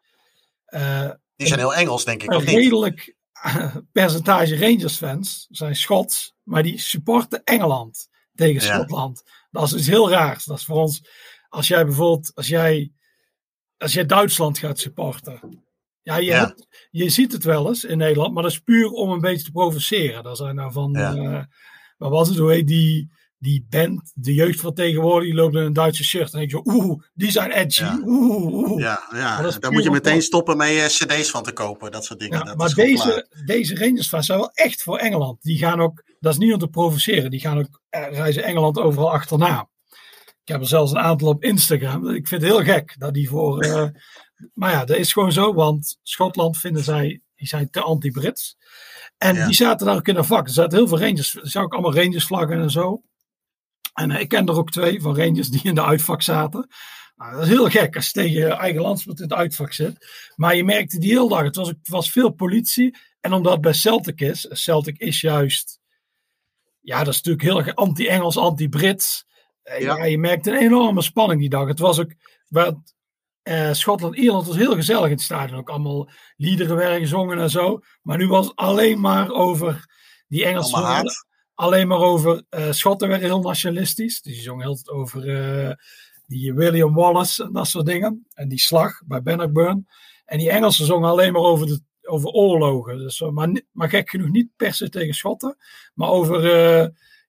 [0.65, 6.63] Eh, Die zijn heel Engels, denk ik, een redelijk eh, percentage Rangers-fans zijn Schots, maar
[6.63, 8.73] die supporten Engeland tegen Ja.
[8.73, 9.23] Schotland.
[9.51, 10.45] Dat is iets heel raars.
[10.45, 11.01] Dat is voor ons,
[11.49, 12.91] als jij bijvoorbeeld, als jij,
[13.77, 15.64] als jij Duitsland gaat supporten.
[16.05, 16.39] Ja, je, Ja.
[16.45, 19.45] hebt- je ziet het wel eens in Nederland, maar dat is puur om een beetje
[19.45, 20.23] te provoceren.
[20.23, 21.15] Daar zijn nou van, Ja.
[21.15, 21.43] eh,
[21.97, 25.61] wat was het, hoe heet die, die band, de jeugd van tegenwoordig, die loopt in
[25.61, 26.33] een Duitse shirt.
[26.33, 27.83] En denk je, oeh, die zijn edgy.
[27.83, 27.99] Ja.
[28.05, 28.79] Oeh, oeh.
[28.81, 29.51] Ja, Maar ja.
[29.59, 31.91] daar moet je meteen op- stoppen met je cd's van te kopen.
[31.91, 32.37] Dat soort dingen.
[32.37, 35.41] Ja, dat maar deze, deze Rangers fans zijn wel echt voor Engeland.
[35.41, 38.79] Die gaan ook, dat is niet om te provoceren, die gaan ook eh, reizen Engeland
[38.79, 39.69] overal achterna.
[40.43, 42.09] Ik heb er zelfs een aantal op Instagram.
[42.09, 43.59] Ik vind het heel gek dat die voor.
[43.61, 43.85] eh,
[44.53, 48.57] maar ja, dat is gewoon zo, want Schotland vinden zij, die zijn te anti-Brits.
[49.17, 49.45] En Ja.
[49.45, 50.47] die zaten daar ook in een vak.
[50.47, 53.01] Er zaten heel veel Rangers, er zaten ook allemaal Rangers vlaggen en zo.
[53.93, 56.67] En eh, ik ken er ook twee van Rangers die in de uitvak zaten.
[57.15, 60.07] Nou, dat is heel gek als je tegen je eigen landsman in het uitvak zit.
[60.35, 62.97] Maar je merkte die hele dag, het was, was veel politie.
[63.21, 65.79] En omdat het bij Celtic is, Celtic is juist,
[66.79, 69.25] ja, dat is natuurlijk heel erg anti-Engels, anti-Brits.
[69.63, 69.97] Eh, Ja.
[69.97, 70.03] Ja.
[70.03, 71.67] je merkte een enorme spanning die dag.
[71.67, 72.11] Het was ook,
[72.47, 72.73] waar,
[73.45, 75.59] eh, Schotland-Ierland was heel gezellig in het stadion.
[75.59, 77.79] Ook allemaal liederen werden gezongen en zo.
[78.01, 79.85] Maar nu was het alleen maar over
[80.27, 80.73] die Engelsen.
[80.73, 81.25] Allemaal haat.
[81.53, 84.21] Alleen maar over, eh Schotten werden heel nationalistisch.
[84.21, 85.73] Dus die zongen heel tijd over eh,
[86.27, 88.25] die William Wallace en dat soort dingen.
[88.33, 89.87] En die slag bij Bannockburn.
[90.25, 92.97] En die Engelsen zongen alleen maar over, de, over oorlogen.
[92.97, 95.57] Dus, maar, maar gek genoeg niet per se tegen Schotten.
[95.93, 96.43] Maar over,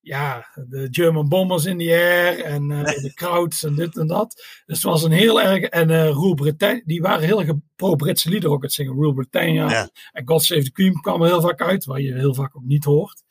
[0.06, 4.34] ja, de German Bombers in the air en eh, de Krauts en dit en dat.
[4.66, 5.62] Dus het was een heel erg.
[5.62, 8.94] En Rule Britannia, die waren heel pro-Britse liederen ook het zingen.
[8.94, 9.88] Rule Britannia Ja.
[10.12, 12.64] en God Save the Queen kwam er heel vaak uit, waar je heel vaak ook
[12.64, 13.22] niet hoort.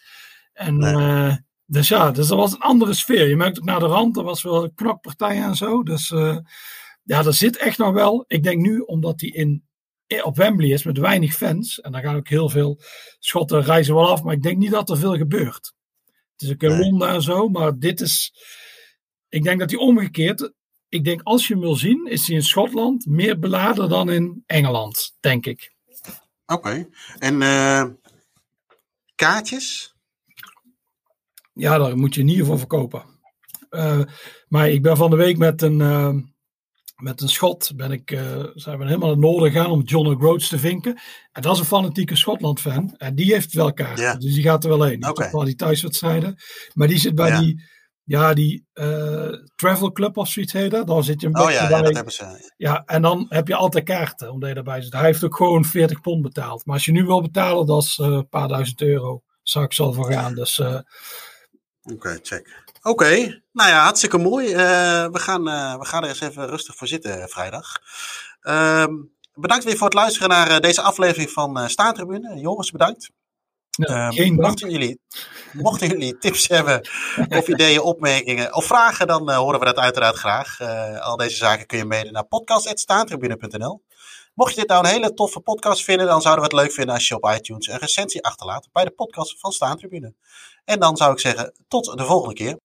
[0.54, 0.94] En Nee.
[0.94, 3.28] eh, dus ja, dus er was een andere sfeer.
[3.28, 5.84] Je merkt ook naar de rand, er was wel een knokpartij en zo.
[5.84, 6.10] Dus
[7.04, 8.26] ja, er zit echt nog wel.
[8.28, 9.64] Ik denk nu, omdat hij in,
[10.24, 11.82] op Wembley is met weinig fans.
[11.82, 12.80] En daar gaan ook heel veel
[13.20, 14.24] Schotten reizen wel af.
[14.24, 15.74] Maar ik denk niet dat er veel gebeurt.
[16.36, 16.80] Het is ook in Nee.
[16.80, 17.50] Londen en zo.
[17.50, 18.34] Maar dit is.
[19.30, 20.54] Ik denk dat hij omgekeerd.
[20.90, 24.44] Ik denk als je hem wil zien, is hij in Schotland meer beladen dan in
[24.46, 25.74] Engeland, denk ik.
[26.46, 26.90] Oké.
[27.20, 27.86] En eh,
[29.16, 29.96] kaartjes?
[31.54, 33.04] Ja, daar moet je in ieder geval verkopen.
[33.70, 34.02] Eh,
[34.48, 36.16] maar ik ben van de week met een, eh,
[36.96, 38.20] met een Schot, ben ik, eh,
[38.54, 41.00] zijn we helemaal naar het noorden gegaan om John O'Groats te vinken.
[41.32, 42.94] En dat is een fanatieke Schotland-fan.
[42.98, 45.06] En die heeft wel kaarten, dus die gaat er wel heen.
[45.06, 46.36] Ook wel die thuiswedstrijden.
[46.74, 47.64] Maar die zit bij die,
[48.04, 50.88] ja, die eh, Travel Club of zoiets heet dat.
[50.88, 51.82] Dan zit je een Oh beetje ja, ja bij.
[51.82, 52.52] dat hebben ze.
[52.58, 54.94] Ja, en dan heb je altijd kaarten, omdat je daarbij zit.
[54.94, 56.66] Hij heeft ook gewoon 40 pond betaald.
[56.66, 59.24] Maar als je nu wil betalen, dat is eh, een paar duizend euro.
[59.44, 60.36] Zou ik zo voor gaan.
[60.36, 60.62] Dus
[61.94, 62.64] Oké, check.
[62.82, 64.54] Oké, nou ja, hartstikke mooi.
[64.54, 67.82] Eh, we, gaan, eh, we gaan er eens even rustig voor zitten eh, vrijdag.
[68.42, 68.94] Ehm,
[69.34, 72.40] bedankt weer voor het luisteren naar deze aflevering van Staantribune.
[72.40, 73.12] Joris, bedankt.
[73.70, 75.00] ja, Ehm, geen mochten, jullie,
[75.54, 76.88] mochten jullie tips hebben
[77.30, 80.62] of ideeën, opmerkingen of vragen, dan horen we dat uiteraard graag.
[81.02, 83.84] Al deze zaken kun je mailen naar podcast.staantribune.nl.
[84.36, 86.96] Mocht je dit nou een hele toffe podcast vinden, dan zouden we het leuk vinden
[86.96, 90.14] als je op iTunes een recensie achterlaat bij de podcast van Staantribune.
[90.66, 92.60] En dan zou ik zeggen, tot de volgende keer.